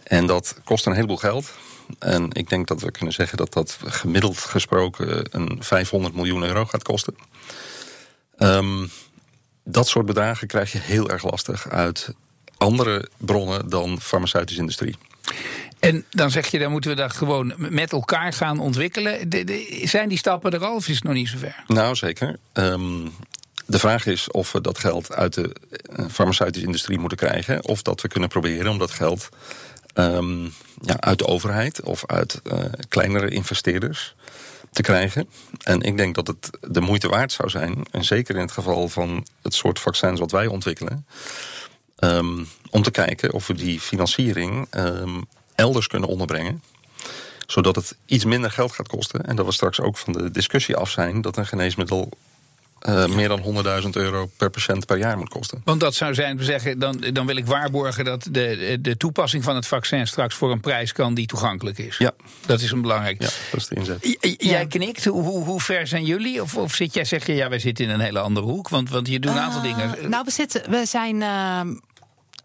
En 0.04 0.26
dat 0.26 0.56
kost 0.64 0.86
een 0.86 0.94
heleboel 0.94 1.18
geld... 1.18 1.54
En 2.00 2.28
ik 2.32 2.50
denk 2.50 2.68
dat 2.68 2.82
we 2.82 2.92
kunnen 2.92 3.14
zeggen 3.14 3.38
dat 3.38 3.54
dat 3.54 3.78
gemiddeld 3.86 4.38
gesproken 4.38 5.28
een 5.32 5.58
500 5.60 6.16
miljoen 6.16 6.44
euro 6.44 6.66
gaat 6.66 6.84
kosten. 6.84 7.16
Um, 8.38 8.90
dat 9.64 9.88
soort 9.88 10.06
bedragen 10.06 10.48
krijg 10.48 10.72
je 10.72 10.80
heel 10.80 11.10
erg 11.10 11.24
lastig 11.24 11.70
uit 11.70 12.14
andere 12.58 13.10
bronnen 13.18 13.70
dan 13.70 14.02
farmaceutische 14.02 14.62
industrie. 14.62 14.96
En 15.80 16.06
dan 16.10 16.32
zeg 16.32 16.48
je, 16.48 16.60
dan 16.60 16.72
moeten 16.72 16.90
we 16.90 16.96
dat 16.96 17.14
gewoon 17.14 17.54
met 17.58 17.92
elkaar 17.92 18.34
gaan 18.34 18.60
ontwikkelen. 18.60 19.30
De, 19.30 19.44
de, 19.44 19.82
zijn 19.84 20.10
die 20.10 20.18
stappen 20.18 20.52
er 20.52 20.66
al 20.66 20.76
of 20.76 20.88
is 20.88 20.96
het 20.96 21.04
nog 21.04 21.14
niet 21.14 21.28
zover? 21.28 21.64
Nou, 21.68 21.96
zeker. 21.96 22.38
Um, 22.54 23.12
de 23.66 23.80
vraag 23.80 24.06
is 24.06 24.32
of 24.32 24.52
we 24.52 24.62
dat 24.62 24.78
geld 24.78 25.14
uit 25.14 25.34
de 25.34 25.52
farmaceutische 26.12 26.66
industrie 26.66 27.00
moeten 27.00 27.18
krijgen. 27.18 27.66
Of 27.66 27.82
dat 27.82 28.02
we 28.02 28.08
kunnen 28.08 28.30
proberen 28.30 28.72
om 28.72 28.78
dat 28.78 28.92
geld 28.92 29.30
um, 29.94 30.54
ja, 30.82 31.00
uit 31.00 31.18
de 31.18 31.28
overheid 31.28 31.82
of 31.82 32.06
uit 32.06 32.42
uh, 32.44 32.60
kleinere 32.88 33.30
investeerders 33.30 34.16
te 34.72 34.82
krijgen. 34.82 35.30
En 35.64 35.82
ik 35.82 35.98
denk 35.98 36.16
dat 36.16 36.28
het 36.28 36.50
de 36.62 36.82
moeite 36.82 37.08
waard 37.08 37.32
zou 37.32 37.50
zijn, 37.50 37.86
en 37.92 38.04
zeker 38.04 38.36
in 38.36 38.42
het 38.42 38.52
geval 38.52 38.90
van 38.90 39.26
het 39.42 39.54
soort 39.54 39.80
vaccins 39.80 40.20
wat 40.20 40.32
wij 40.32 40.48
ontwikkelen, 40.48 41.06
um, 42.00 42.48
om 42.70 42.82
te 42.82 42.92
kijken 42.92 43.34
of 43.34 43.48
we 43.48 43.54
die 43.54 43.80
financiering 43.80 44.68
um, 44.76 45.28
elders 45.56 45.88
kunnen 45.88 46.10
onderbrengen 46.10 46.62
zodat 47.48 47.76
het 47.76 47.96
iets 48.06 48.26
minder 48.26 48.52
geld 48.52 48.72
gaat 48.72 48.88
kosten. 48.88 49.26
En 49.26 49.36
dat 49.36 49.46
we 49.46 49.52
straks 49.52 49.80
ook 49.80 49.98
van 49.98 50.14
de 50.14 50.32
discussie 50.32 50.76
af 50.76 50.90
zijn 50.90 51.22
dat 51.22 51.38
een 51.38 51.46
geneesmiddel 51.46 52.10
uh, 52.90 53.06
meer 53.06 53.28
dan 53.28 53.64
100.000 53.84 53.90
euro 53.92 54.30
per 54.38 54.50
patiënt 54.50 54.86
per 54.86 54.98
jaar 54.98 55.18
moet 55.18 55.30
kosten. 55.30 55.62
Want 55.64 55.80
dat 55.80 55.96
zou 55.96 56.14
zijn, 56.14 56.38
we 56.38 56.44
zeggen, 56.44 56.80
dan, 56.80 57.04
dan 57.14 57.26
wil 57.26 57.36
ik 57.36 57.46
waarborgen 57.46 58.06
dat 58.06 58.28
de, 58.32 58.78
de 58.82 58.98
toepassing 58.98 59.44
van 59.44 59.56
het 59.56 59.68
vaccin 59.68 60.08
straks 60.08 60.36
voor 60.36 60.52
een 60.52 60.60
prijs 60.60 60.92
kan 60.92 61.14
die 61.14 61.28
toegankelijk 61.28 61.78
is. 61.78 61.98
Ja. 61.98 62.12
Dat 62.46 62.62
is 62.62 62.72
een 62.72 62.82
belangrijk. 62.82 63.22
Ja, 63.22 63.30
dat 63.52 63.60
is 63.60 63.68
de 63.68 63.76
inzet. 63.76 64.06
J 64.06 64.36
jij 64.38 64.60
ja. 64.60 64.66
knikt. 64.66 65.06
Hoe, 65.06 65.24
hoe, 65.24 65.44
hoe, 65.44 65.62
ver 65.62 65.88
zijn 65.88 66.06
jullie? 66.06 66.42
Of, 66.42 66.56
of 66.56 66.74
zit 66.74 66.94
jij, 66.94 67.06
zeg 67.06 67.26
je, 67.26 67.34
ja, 67.34 67.50
wij 67.50 67.60
zitten 67.60 67.86
in 67.86 67.92
een 67.92 68.00
hele 68.00 68.20
andere 68.20 68.46
hoek? 68.46 68.70
Want, 68.70 68.90
want 68.90 69.08
je 69.08 69.20
doet 69.20 69.32
een 69.32 69.40
aantal 69.40 69.66
uh, 69.66 69.78
dingen. 69.78 70.10
Nou, 70.10 70.24
we, 70.26 70.32
zitten, 70.32 70.70
we 70.70 70.86
zijn. 70.86 71.16
Uh, 71.16 71.60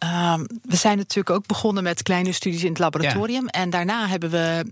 Uh, 0.05 0.35
we 0.63 0.77
zijn 0.77 0.97
natuurlijk 0.97 1.37
ook 1.37 1.47
begonnen 1.47 1.83
met 1.83 2.03
kleine 2.03 2.33
studies 2.33 2.63
in 2.63 2.69
het 2.69 2.79
laboratorium. 2.79 3.43
Ja. 3.43 3.51
En 3.51 3.71
daarna 3.71 4.07
hebben 4.07 4.31
we, 4.31 4.65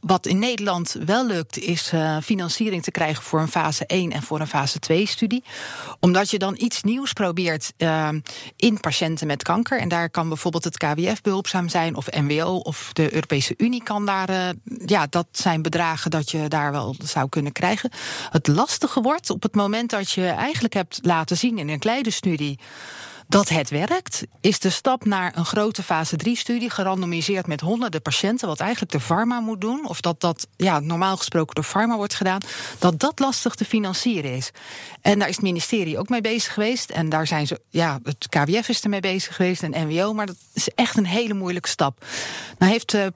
wat 0.00 0.26
in 0.26 0.38
Nederland 0.38 0.96
wel 1.04 1.26
lukt, 1.26 1.58
is 1.58 1.92
uh, 1.92 2.16
financiering 2.22 2.82
te 2.82 2.90
krijgen 2.90 3.22
voor 3.22 3.40
een 3.40 3.48
fase 3.48 3.86
1 3.86 4.12
en 4.12 4.22
voor 4.22 4.40
een 4.40 4.46
fase 4.46 4.78
2 4.78 5.06
studie. 5.06 5.44
Omdat 6.00 6.30
je 6.30 6.38
dan 6.38 6.54
iets 6.58 6.82
nieuws 6.82 7.12
probeert 7.12 7.72
uh, 7.78 8.08
in 8.56 8.80
patiënten 8.80 9.26
met 9.26 9.42
kanker. 9.42 9.80
En 9.80 9.88
daar 9.88 10.10
kan 10.10 10.28
bijvoorbeeld 10.28 10.64
het 10.64 10.76
KWF 10.76 11.20
behulpzaam 11.20 11.68
zijn, 11.68 11.96
of 11.96 12.10
NWO, 12.10 12.56
of 12.56 12.90
de 12.92 13.14
Europese 13.14 13.54
Unie 13.56 13.82
kan 13.82 14.06
daar. 14.06 14.28
eh, 14.28 14.48
ja, 14.86 15.06
dat 15.10 15.26
zijn 15.32 15.62
bedragen 15.62 16.10
dat 16.10 16.30
je 16.30 16.48
daar 16.48 16.72
wel 16.72 16.94
zou 17.04 17.28
kunnen 17.28 17.52
krijgen. 17.52 17.90
Het 18.30 18.46
lastige 18.46 19.00
wordt 19.00 19.30
op 19.30 19.42
het 19.42 19.54
moment 19.54 19.90
dat 19.90 20.10
je 20.10 20.26
eigenlijk 20.26 20.74
hebt 20.74 20.98
laten 21.02 21.36
zien 21.36 21.58
in 21.58 21.68
een 21.68 21.78
kleine 21.78 22.10
studie 22.10 22.58
dat 23.28 23.48
het 23.48 23.70
werkt, 23.70 24.24
is 24.40 24.58
de 24.58 24.70
stap 24.70 25.04
naar 25.04 25.32
een 25.36 25.44
grote 25.44 25.82
fase 25.82 26.16
3-studie, 26.28 26.70
gerandomiseerd 26.70 27.46
met 27.46 27.60
honderden 27.60 28.02
patiënten, 28.02 28.48
wat 28.48 28.60
eigenlijk 28.60 28.92
de 28.92 29.00
pharma 29.00 29.40
moet 29.40 29.60
doen, 29.60 29.88
of 29.88 30.00
dat 30.00 30.20
dat 30.20 30.46
ja, 30.56 30.80
normaal 30.80 31.16
gesproken 31.16 31.54
door 31.54 31.64
pharma 31.64 31.96
wordt 31.96 32.14
gedaan, 32.14 32.40
dat 32.78 33.00
dat 33.00 33.18
lastig 33.18 33.54
te 33.54 33.64
financieren 33.64 34.34
is. 34.36 34.50
En 35.00 35.18
daar 35.18 35.28
is 35.28 35.34
het 35.34 35.44
ministerie 35.44 35.98
ook 35.98 36.08
mee 36.08 36.20
bezig 36.20 36.52
geweest. 36.52 36.90
En 36.90 37.08
daar 37.08 37.26
zijn 37.26 37.46
ze, 37.46 37.60
ja, 37.68 38.00
het 38.02 38.28
KWF 38.28 38.68
is 38.68 38.80
ermee 38.80 39.00
bezig 39.00 39.36
geweest 39.36 39.62
en 39.62 39.88
NWO, 39.88 40.12
maar 40.12 40.26
dat 40.26 40.36
is 40.52 40.68
echt 40.74 40.96
een 40.96 41.06
hele 41.06 41.34
moeilijke 41.34 41.68
stap. 41.68 42.04
Nou 42.58 42.72
heeft. 42.72 42.94
Uh, 42.94 43.06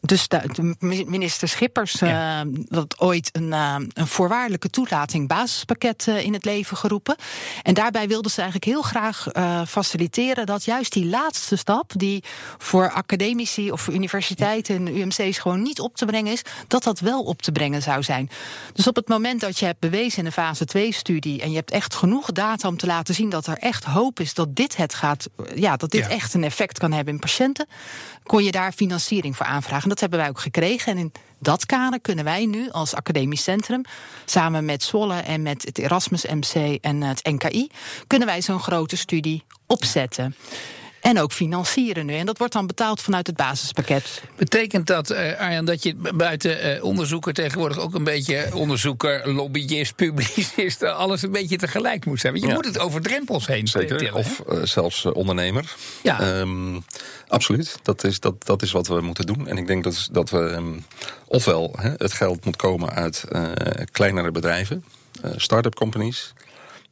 dus 0.00 0.28
de, 0.28 0.74
minister 1.06 1.48
Schippers 1.48 1.92
ja. 1.92 2.44
uh, 2.44 2.52
dat 2.68 3.00
ooit 3.00 3.30
een, 3.32 3.48
uh, 3.48 3.76
een 3.92 4.06
voorwaardelijke 4.06 4.70
toelating 4.70 5.28
basispakket 5.28 6.06
uh, 6.08 6.24
in 6.24 6.32
het 6.32 6.44
leven 6.44 6.76
geroepen. 6.76 7.16
En 7.62 7.74
daarbij 7.74 8.08
wilden 8.08 8.30
ze 8.30 8.40
eigenlijk 8.40 8.70
heel 8.70 8.82
graag 8.82 9.26
faciliteren 9.68 10.46
dat 10.46 10.64
juist 10.64 10.92
die 10.92 11.06
laatste 11.06 11.56
stap, 11.56 11.92
die 11.96 12.24
voor 12.58 12.90
academici 12.90 13.72
of 13.72 13.80
voor 13.80 13.94
universiteiten 13.94 14.74
en 14.76 14.96
UMC's 14.96 15.38
gewoon 15.38 15.62
niet 15.62 15.80
op 15.80 15.96
te 15.96 16.04
brengen 16.04 16.32
is, 16.32 16.42
dat 16.68 16.82
dat 16.82 17.00
wel 17.00 17.22
op 17.22 17.42
te 17.42 17.52
brengen 17.52 17.82
zou 17.82 18.02
zijn. 18.02 18.30
Dus 18.72 18.86
op 18.86 18.96
het 18.96 19.08
moment 19.08 19.40
dat 19.40 19.58
je 19.58 19.64
hebt 19.64 19.80
bewezen 19.80 20.18
in 20.18 20.26
een 20.26 20.32
fase 20.32 20.64
2-studie 20.78 21.42
en 21.42 21.50
je 21.50 21.56
hebt 21.56 21.70
echt 21.70 21.94
genoeg 21.94 22.32
data 22.32 22.68
om 22.68 22.76
te 22.76 22.86
laten 22.86 23.14
zien 23.14 23.28
dat 23.28 23.46
er 23.46 23.58
echt 23.58 23.84
hoop 23.84 24.20
is 24.20 24.34
dat 24.34 24.56
dit 24.56 24.76
het 24.76 24.94
gaat, 24.94 25.28
ja, 25.54 25.76
dat 25.76 25.90
dit 25.90 26.04
ja. 26.04 26.10
echt 26.10 26.34
een 26.34 26.44
effect 26.44 26.78
kan 26.78 26.92
hebben 26.92 27.14
in 27.14 27.20
patiënten, 27.20 27.66
kon 28.22 28.44
je 28.44 28.50
daar 28.50 28.72
financiering 28.72 29.36
voor 29.36 29.46
aanvragen. 29.46 29.77
En 29.82 29.88
dat 29.88 30.00
hebben 30.00 30.18
wij 30.18 30.28
ook 30.28 30.40
gekregen. 30.40 30.92
En 30.92 30.98
in 30.98 31.12
dat 31.38 31.66
kader 31.66 32.00
kunnen 32.00 32.24
wij 32.24 32.46
nu 32.46 32.70
als 32.70 32.94
academisch 32.94 33.42
centrum, 33.42 33.82
samen 34.24 34.64
met 34.64 34.82
Zwolle 34.82 35.14
en 35.14 35.42
met 35.42 35.64
het 35.64 35.78
Erasmus 35.78 36.24
MC 36.24 36.78
en 36.80 37.02
het 37.02 37.24
NKI, 37.24 37.68
kunnen 38.06 38.28
wij 38.28 38.42
zo'n 38.42 38.60
grote 38.60 38.96
studie 38.96 39.44
opzetten. 39.66 40.34
En 41.08 41.20
ook 41.20 41.32
financieren 41.32 42.06
nu. 42.06 42.14
En 42.14 42.26
dat 42.26 42.38
wordt 42.38 42.52
dan 42.52 42.66
betaald 42.66 43.00
vanuit 43.00 43.26
het 43.26 43.36
basispakket. 43.36 44.22
Betekent 44.36 44.86
dat, 44.86 45.10
uh, 45.10 45.40
Arjan, 45.40 45.64
dat 45.64 45.82
je 45.82 45.94
buiten 46.14 46.76
uh, 46.76 46.84
onderzoeker 46.84 47.32
tegenwoordig 47.32 47.78
ook 47.78 47.94
een 47.94 48.04
beetje 48.04 48.50
onderzoeker, 48.54 49.32
lobbyist, 49.32 49.94
publicist, 49.94 50.82
alles 50.82 51.22
een 51.22 51.30
beetje 51.30 51.56
tegelijk 51.56 52.04
moet 52.04 52.20
zijn? 52.20 52.32
Want 52.32 52.46
je 52.46 52.52
moet 52.52 52.64
het 52.64 52.78
over 52.78 53.00
drempels 53.00 53.46
heen 53.46 53.66
Zeker, 53.68 53.96
tillen, 53.96 54.14
of 54.14 54.42
uh, 54.48 54.62
zelfs 54.62 55.04
ondernemer. 55.04 55.74
Ja. 56.02 56.38
Um, 56.38 56.84
absoluut, 57.28 57.78
dat 57.82 58.04
is, 58.04 58.20
dat, 58.20 58.46
dat 58.46 58.62
is 58.62 58.72
wat 58.72 58.86
we 58.86 59.00
moeten 59.00 59.26
doen. 59.26 59.46
En 59.46 59.58
ik 59.58 59.66
denk 59.66 59.84
dat, 59.84 60.08
dat 60.12 60.30
we 60.30 60.38
um, 60.38 60.84
ofwel 61.26 61.74
hè, 61.78 61.90
het 61.96 62.12
geld 62.12 62.44
moet 62.44 62.56
komen 62.56 62.90
uit 62.90 63.24
kleinere 63.90 64.30
bedrijven, 64.30 64.84
start-up 65.36 65.74
companies. 65.74 66.32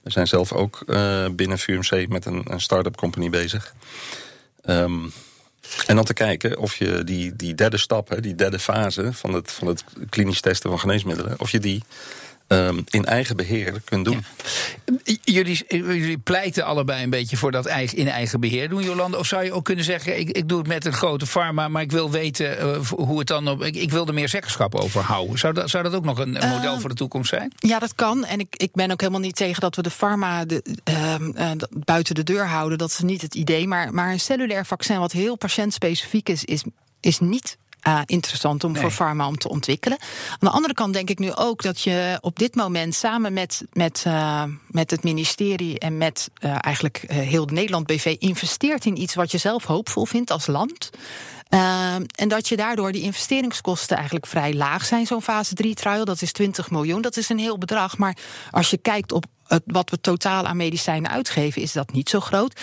We 0.07 0.13
zijn 0.13 0.27
zelf 0.27 0.53
ook 0.53 0.83
uh, 0.87 1.29
binnen 1.29 1.59
VUMC 1.59 2.09
met 2.09 2.25
een, 2.27 2.43
een 2.45 2.61
start-up 2.61 2.97
company 2.97 3.31
bezig. 3.31 3.75
Um, 4.65 5.13
en 5.87 5.97
dan 5.97 6.05
te 6.05 6.13
kijken 6.13 6.59
of 6.59 6.77
je 6.77 7.05
die, 7.05 7.37
die 7.37 7.55
derde 7.55 7.77
stap, 7.77 8.09
hè, 8.09 8.21
die 8.21 8.35
derde 8.35 8.59
fase 8.59 9.13
van 9.13 9.33
het, 9.33 9.53
van 9.53 9.67
het 9.67 9.85
klinisch 10.09 10.41
testen 10.41 10.71
van 10.71 10.79
geneesmiddelen, 10.79 11.41
of 11.41 11.51
je 11.51 11.61
die 11.61 11.83
um, 12.49 12.85
in 12.91 13.05
eigen 13.05 13.37
beheer 13.37 13.81
kunt 13.85 14.05
doen. 14.05 14.25
Ja. 14.85 15.17
Jullie, 15.25 15.65
jullie, 15.69 16.19
pleiten 16.19 16.65
allebei 16.65 17.03
een 17.03 17.11
beetje 17.11 17.37
voor 17.37 17.53
dat 17.53 17.67
eigen, 17.67 17.99
in 17.99 18.09
eigen 18.09 18.41
beheer 18.41 18.69
doen, 18.69 18.83
Jolande. 18.83 19.19
Of 19.19 19.27
zou 19.27 19.45
je 19.45 19.53
ook 19.53 19.65
kunnen 19.65 19.85
zeggen: 19.85 20.19
ik, 20.19 20.31
ik 20.31 20.49
doe 20.49 20.59
het 20.59 20.67
met 20.67 20.85
een 20.85 20.93
grote 20.93 21.27
pharma, 21.27 21.69
maar 21.69 21.83
ik 21.83 21.91
wil 21.91 22.11
weten 22.11 22.59
uh, 22.59 22.79
hoe 22.87 23.19
het 23.19 23.29
dan 23.29 23.49
op. 23.49 23.63
Ik, 23.63 23.77
ik, 23.77 23.91
wil 23.91 24.07
er 24.07 24.15
meer 24.15 24.29
zeggenschap 24.29 24.75
over 24.75 25.03
houden. 25.03 25.39
Zou 25.39 25.53
dat, 25.53 25.71
zou 25.71 25.83
dat 25.83 25.95
ook 25.95 26.05
nog 26.05 26.19
een, 26.19 26.43
een 26.43 26.49
model 26.49 26.75
uh, 26.75 26.81
voor 26.81 26.89
de 26.89 26.95
toekomst 26.95 27.29
zijn? 27.29 27.53
Ja, 27.57 27.79
dat 27.79 27.95
kan. 27.95 28.25
En 28.25 28.41
ik, 28.41 28.57
ik 28.57 28.73
ben 28.73 28.91
ook 28.91 29.01
helemaal 29.01 29.21
niet 29.21 29.37
tegen 29.37 29.61
dat 29.61 29.77
we 29.77 29.83
de 29.83 29.91
pharma 29.91 30.45
de, 30.45 30.77
uh, 30.91 31.51
buiten 31.71 32.15
de 32.15 32.23
deur 32.23 32.47
houden. 32.47 32.79
Dat 32.79 32.91
is 32.91 32.99
niet 32.99 33.23
het 33.23 33.35
idee. 33.35 33.67
Maar, 33.67 33.95
maar 33.95 34.13
een 34.13 34.21
cellulair 34.21 34.67
vaccin, 34.67 34.99
wat 34.99 35.13
heel 35.13 35.37
patiëntspecifiek 35.37 36.29
is, 36.29 36.45
is, 36.45 36.63
is 37.01 37.19
niet 37.19 37.57
uh, 37.87 38.01
interessant 38.05 38.65
om 38.65 38.73
nee. 38.73 38.83
voor 38.83 38.91
pharma 38.91 39.27
om 39.27 39.39
te 39.39 39.49
ontwikkelen. 39.49 39.99
Aan 40.31 40.39
de 40.41 40.51
andere 40.51 40.75
kant 40.75 40.93
denk 40.93 41.11
ik 41.11 41.19
nu 41.19 41.35
ook 41.35 41.63
dat 41.63 41.81
je 41.81 42.19
op 42.21 42.39
dit 42.39 42.55
moment 42.55 42.95
samen 42.95 43.33
met, 43.33 43.65
met, 43.73 44.05
uh, 44.07 44.43
met 44.67 44.91
het 44.91 45.03
ministerie 45.03 45.79
en 45.79 45.99
met 45.99 46.31
uh, 46.41 46.57
eigenlijk 46.61 47.05
heel 47.07 47.45
Nederland 47.45 47.87
BV 47.87 48.17
investeert 48.19 48.85
in 48.85 49.01
iets 49.01 49.15
wat 49.15 49.31
je 49.31 49.39
zelf 49.39 49.65
hoopvol 49.65 50.05
vindt 50.05 50.31
als 50.31 50.47
land. 50.47 50.91
en 51.49 52.29
dat 52.29 52.49
je 52.49 52.57
daardoor 52.57 52.93
die 52.93 53.03
investeringskosten 53.03 53.97
eigenlijk 53.97 54.27
vrij 54.27 54.55
laag 54.55 54.85
zijn, 54.85 55.07
zo'n 55.07 55.23
fase 55.23 55.55
3 55.55 55.75
trial. 55.75 56.05
Dat 56.05 56.23
is 56.23 56.33
20 56.33 56.71
miljoen. 56.71 57.03
Dat 57.03 57.17
is 57.17 57.29
een 57.29 57.39
heel 57.39 57.59
bedrag. 57.59 57.99
Maar 57.99 58.17
als 58.51 58.71
je 58.71 58.77
kijkt 58.77 59.13
op 59.13 59.25
wat 59.65 59.91
we 59.91 60.01
totaal 60.01 60.47
aan 60.47 60.57
medicijnen 60.57 61.11
uitgeven, 61.11 61.63
is 61.63 61.73
dat 61.73 61.93
niet 61.93 62.09
zo 62.09 62.21
groot. 62.21 62.61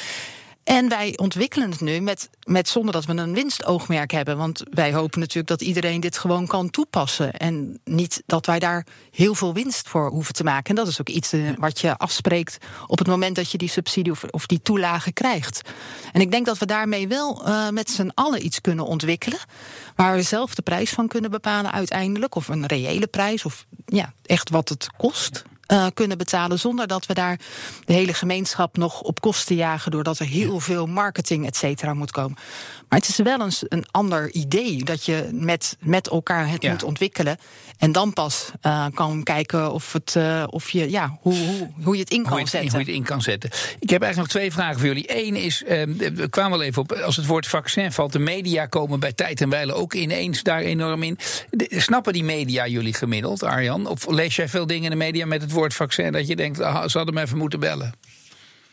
En 0.63 0.89
wij 0.89 1.17
ontwikkelen 1.17 1.71
het 1.71 1.81
nu 1.81 1.99
met, 1.99 2.29
met 2.43 2.69
zonder 2.69 2.93
dat 2.93 3.05
we 3.05 3.13
een 3.13 3.33
winstoogmerk 3.33 4.11
hebben. 4.11 4.37
Want 4.37 4.63
wij 4.69 4.93
hopen 4.93 5.19
natuurlijk 5.19 5.47
dat 5.47 5.61
iedereen 5.61 5.99
dit 5.99 6.17
gewoon 6.17 6.47
kan 6.47 6.69
toepassen. 6.69 7.33
En 7.33 7.79
niet 7.83 8.23
dat 8.25 8.45
wij 8.45 8.59
daar 8.59 8.85
heel 9.11 9.35
veel 9.35 9.53
winst 9.53 9.89
voor 9.89 10.09
hoeven 10.09 10.33
te 10.33 10.43
maken. 10.43 10.69
En 10.69 10.75
dat 10.75 10.87
is 10.87 10.99
ook 10.99 11.09
iets 11.09 11.33
uh, 11.33 11.49
wat 11.57 11.79
je 11.79 11.97
afspreekt 11.97 12.57
op 12.87 12.97
het 12.97 13.07
moment 13.07 13.35
dat 13.35 13.51
je 13.51 13.57
die 13.57 13.69
subsidie 13.69 14.11
of, 14.11 14.23
of 14.23 14.45
die 14.45 14.61
toelage 14.61 15.11
krijgt. 15.11 15.61
En 16.11 16.21
ik 16.21 16.31
denk 16.31 16.45
dat 16.45 16.57
we 16.57 16.65
daarmee 16.65 17.07
wel 17.07 17.47
uh, 17.47 17.69
met 17.69 17.89
z'n 17.89 18.11
allen 18.13 18.45
iets 18.45 18.61
kunnen 18.61 18.85
ontwikkelen. 18.85 19.39
Waar 19.95 20.15
we 20.15 20.21
zelf 20.21 20.55
de 20.55 20.61
prijs 20.61 20.89
van 20.89 21.07
kunnen 21.07 21.31
bepalen 21.31 21.71
uiteindelijk. 21.71 22.35
Of 22.35 22.47
een 22.47 22.65
reële 22.65 23.07
prijs. 23.07 23.45
Of 23.45 23.65
ja, 23.85 24.13
echt 24.25 24.49
wat 24.49 24.69
het 24.69 24.89
kost 24.97 25.43
uh, 25.73 25.85
kunnen 25.93 26.17
betalen. 26.17 26.59
Zonder 26.59 26.87
dat 26.87 27.05
we 27.05 27.13
daar 27.13 27.39
de 27.85 27.93
hele 27.93 28.13
gemeenschap 28.13 28.77
nog 28.77 29.01
op 29.01 29.21
kosten 29.21 29.55
jagen. 29.55 29.91
Doordat 29.91 30.19
er 30.19 30.25
heel 30.25 30.59
veel 30.59 30.85
marketing, 30.85 31.45
et 31.45 31.55
cetera, 31.55 31.93
moet 31.93 32.11
komen. 32.11 32.37
Maar 32.93 33.01
het 33.01 33.11
is 33.11 33.17
wel 33.17 33.41
eens 33.41 33.63
een 33.67 33.85
ander 33.91 34.31
idee. 34.31 34.83
Dat 34.83 35.05
je 35.05 35.29
met, 35.31 35.77
met 35.79 36.09
elkaar 36.09 36.49
het 36.49 36.61
ja. 36.61 36.71
moet 36.71 36.83
ontwikkelen. 36.83 37.37
En 37.77 37.91
dan 37.91 38.13
pas 38.13 38.51
uh, 38.61 38.85
kan 38.93 39.23
kijken 39.23 39.71
of, 39.71 39.93
het, 39.93 40.15
uh, 40.17 40.43
of 40.49 40.69
je, 40.69 40.89
ja, 40.89 41.17
hoe, 41.21 41.33
hoe, 41.33 41.69
hoe 41.83 41.95
je 41.95 42.01
het 42.01 42.11
in 42.11 42.23
kan 42.23 42.37
hoe 42.37 42.47
zetten. 42.47 42.69
Hoe 42.69 42.79
je 42.79 42.85
het 42.85 42.95
in 42.95 43.03
kan 43.03 43.21
zetten. 43.21 43.49
Ik 43.79 43.89
heb 43.89 44.01
eigenlijk 44.01 44.17
nog 44.17 44.27
twee 44.27 44.51
vragen 44.51 44.79
voor 44.79 44.87
jullie. 44.87 45.25
Eén 45.25 45.35
is, 45.35 45.61
uh, 45.61 45.69
we 46.13 46.27
kwamen 46.29 46.57
wel 46.57 46.67
even 46.67 46.81
op, 46.81 46.91
als 46.91 47.15
het 47.15 47.25
woord 47.25 47.47
vaccin 47.47 47.91
valt, 47.91 48.11
de 48.11 48.19
media 48.19 48.65
komen 48.65 48.99
bij 48.99 49.13
tijd 49.13 49.41
en 49.41 49.49
wijle 49.49 49.73
ook 49.73 49.93
ineens 49.93 50.43
daar 50.43 50.59
enorm 50.59 51.03
in. 51.03 51.17
De, 51.49 51.67
snappen 51.69 52.13
die 52.13 52.23
media 52.23 52.67
jullie 52.67 52.93
gemiddeld, 52.93 53.43
Arjan? 53.43 53.87
Of 53.87 54.07
lees 54.07 54.35
jij 54.35 54.49
veel 54.49 54.67
dingen 54.67 54.83
in 54.83 54.89
de 54.89 54.95
media 54.95 55.25
met 55.25 55.41
het 55.41 55.51
woord 55.51 55.73
vaccin 55.73 56.11
dat 56.11 56.27
je 56.27 56.35
denkt, 56.35 56.59
ah, 56.59 56.87
ze 56.87 56.97
hadden 56.97 57.15
me 57.15 57.21
even 57.21 57.37
moeten 57.37 57.59
bellen? 57.59 57.93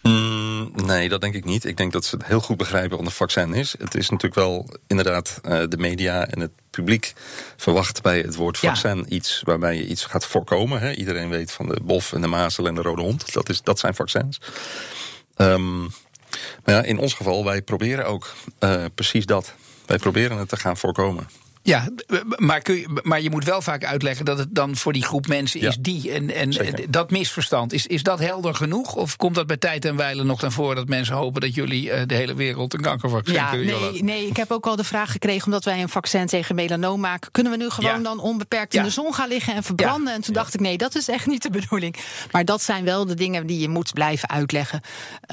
Mm, 0.03 0.73
nee, 0.75 1.09
dat 1.09 1.21
denk 1.21 1.35
ik 1.35 1.45
niet. 1.45 1.65
Ik 1.65 1.77
denk 1.77 1.93
dat 1.93 2.05
ze 2.05 2.17
het 2.17 2.27
heel 2.27 2.41
goed 2.41 2.57
begrijpen 2.57 2.97
wat 2.97 3.07
een 3.07 3.13
vaccin 3.13 3.55
is. 3.55 3.75
Het 3.79 3.95
is 3.95 4.11
natuurlijk 4.11 4.41
wel 4.41 4.69
inderdaad 4.87 5.41
uh, 5.45 5.63
de 5.69 5.77
media 5.77 6.27
en 6.27 6.41
het 6.41 6.51
publiek 6.71 7.13
verwacht 7.57 8.03
bij 8.03 8.19
het 8.21 8.35
woord 8.35 8.59
vaccin 8.59 8.97
ja. 8.97 9.05
iets 9.05 9.43
waarbij 9.45 9.77
je 9.77 9.87
iets 9.87 10.05
gaat 10.05 10.27
voorkomen. 10.27 10.81
Hè. 10.81 10.93
Iedereen 10.93 11.29
weet 11.29 11.53
van 11.53 11.67
de 11.67 11.81
bof 11.83 12.13
en 12.13 12.21
de 12.21 12.27
mazel 12.27 12.67
en 12.67 12.75
de 12.75 12.83
rode 12.83 13.03
hond. 13.03 13.33
Dat, 13.33 13.49
is, 13.49 13.63
dat 13.63 13.79
zijn 13.79 13.95
vaccins. 13.95 14.41
Um, 15.37 15.81
maar 16.65 16.75
ja, 16.75 16.83
in 16.83 16.99
ons 16.99 17.15
geval, 17.15 17.45
wij 17.45 17.63
proberen 17.63 18.07
ook 18.07 18.35
uh, 18.61 18.85
precies 18.95 19.27
dat. 19.27 19.55
Wij 19.87 19.99
proberen 19.99 20.39
het 20.39 20.49
te 20.49 20.57
gaan 20.57 20.77
voorkomen. 20.77 21.29
Ja, 21.63 21.89
maar, 22.37 22.61
kun 22.61 22.75
je, 22.75 23.01
maar 23.03 23.21
je 23.21 23.31
moet 23.31 23.45
wel 23.45 23.63
vaak 23.63 23.85
uitleggen 23.85 24.25
dat 24.25 24.39
het 24.39 24.55
dan 24.55 24.77
voor 24.77 24.93
die 24.93 25.03
groep 25.03 25.27
mensen 25.27 25.61
is 25.61 25.77
die. 25.81 26.13
En, 26.13 26.35
en 26.35 26.55
dat 26.89 27.11
misverstand, 27.11 27.73
is, 27.73 27.87
is 27.87 28.03
dat 28.03 28.19
helder 28.19 28.55
genoeg? 28.55 28.95
Of 28.95 29.17
komt 29.17 29.35
dat 29.35 29.47
bij 29.47 29.57
tijd 29.57 29.85
en 29.85 29.97
wijle 29.97 30.25
nog 30.25 30.41
dan 30.41 30.53
voor 30.53 30.75
dat 30.75 30.89
mensen 30.89 31.15
hopen 31.15 31.41
dat 31.41 31.55
jullie 31.55 31.91
uh, 31.91 32.01
de 32.07 32.15
hele 32.15 32.35
wereld 32.35 32.75
een 32.75 32.81
kankervaccin 32.81 33.35
ja, 33.35 33.51
kunnen 33.51 33.81
nee, 33.81 34.03
nee, 34.03 34.27
ik 34.27 34.37
heb 34.37 34.51
ook 34.51 34.67
al 34.67 34.77
de 34.77 34.85
vraag 34.85 35.13
gekregen, 35.13 35.45
omdat 35.45 35.65
wij 35.65 35.83
een 35.83 35.89
vaccin 35.89 36.27
tegen 36.27 36.55
melanoom 36.55 37.01
maken. 37.01 37.31
Kunnen 37.31 37.53
we 37.53 37.59
nu 37.59 37.71
gewoon 37.71 37.97
ja. 37.97 38.03
dan 38.03 38.21
onbeperkt 38.21 38.75
in 38.75 38.83
de 38.83 38.91
zon 38.91 39.15
gaan 39.15 39.29
liggen 39.29 39.55
en 39.55 39.63
verbranden? 39.63 40.15
En 40.15 40.21
toen 40.21 40.35
dacht 40.35 40.55
ik, 40.55 40.61
nee, 40.61 40.79
dat 40.79 40.95
is 40.95 41.09
echt 41.09 41.27
niet 41.27 41.43
de 41.43 41.51
bedoeling. 41.51 41.97
Maar 42.31 42.45
dat 42.45 42.63
zijn 42.63 42.85
wel 42.85 43.07
de 43.07 43.15
dingen 43.15 43.47
die 43.47 43.59
je 43.59 43.69
moet 43.69 43.93
blijven 43.93 44.29
uitleggen. 44.29 44.81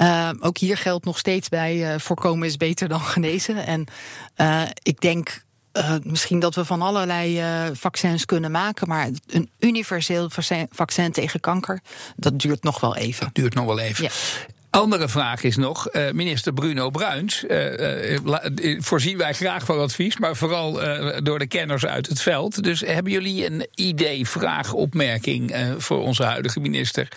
Uh, 0.02 0.30
ook 0.40 0.58
hier 0.58 0.76
geldt 0.76 1.04
nog 1.04 1.18
steeds 1.18 1.48
bij: 1.48 1.92
uh, 1.92 2.00
voorkomen 2.00 2.46
is 2.46 2.56
beter 2.56 2.88
dan 2.88 3.00
genezen. 3.00 3.66
En 3.66 3.86
ik 4.82 5.00
denk 5.00 5.46
uh, 5.78 5.94
misschien 6.02 6.38
dat 6.38 6.54
we 6.54 6.64
van 6.64 6.82
allerlei 6.82 7.40
uh, 7.40 7.70
vaccins 7.72 8.24
kunnen 8.24 8.50
maken, 8.50 8.88
maar 8.88 9.08
een 9.26 9.50
universeel 9.58 10.30
vaccin 10.70 11.12
tegen 11.12 11.40
kanker, 11.40 11.80
dat 12.16 12.40
duurt 12.40 12.62
nog 12.62 12.80
wel 12.80 12.96
even. 12.96 13.24
Dat 13.24 13.34
duurt 13.34 13.54
nog 13.54 13.64
wel 13.64 13.78
even. 13.78 14.04
Ja. 14.04 14.10
Andere 14.70 15.08
vraag 15.08 15.42
is 15.42 15.56
nog, 15.56 15.94
uh, 15.94 16.10
minister 16.10 16.52
Bruno 16.52 16.90
Bruins. 16.90 17.44
Voorzien 18.78 19.16
wij 19.18 19.34
graag 19.34 19.64
van 19.64 19.78
advies, 19.78 20.18
maar 20.18 20.36
vooral 20.36 20.72
door 21.22 21.38
de 21.38 21.46
kenners 21.46 21.86
uit 21.86 22.08
het 22.08 22.20
veld. 22.20 22.62
Dus 22.62 22.80
hebben 22.80 23.12
jullie 23.12 23.46
een 23.46 23.66
idee, 23.74 24.28
vraag, 24.28 24.72
opmerking 24.72 25.54
voor 25.78 26.02
onze 26.02 26.22
huidige 26.22 26.60
minister? 26.60 27.08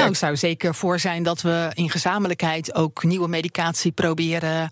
Nou, 0.00 0.12
ik 0.12 0.18
zou 0.18 0.36
zeker 0.36 0.74
voor 0.74 0.98
zijn 0.98 1.22
dat 1.22 1.42
we 1.42 1.70
in 1.74 1.90
gezamenlijkheid 1.90 2.74
ook 2.74 3.04
nieuwe 3.04 3.28
medicatie 3.28 3.92
proberen 3.92 4.70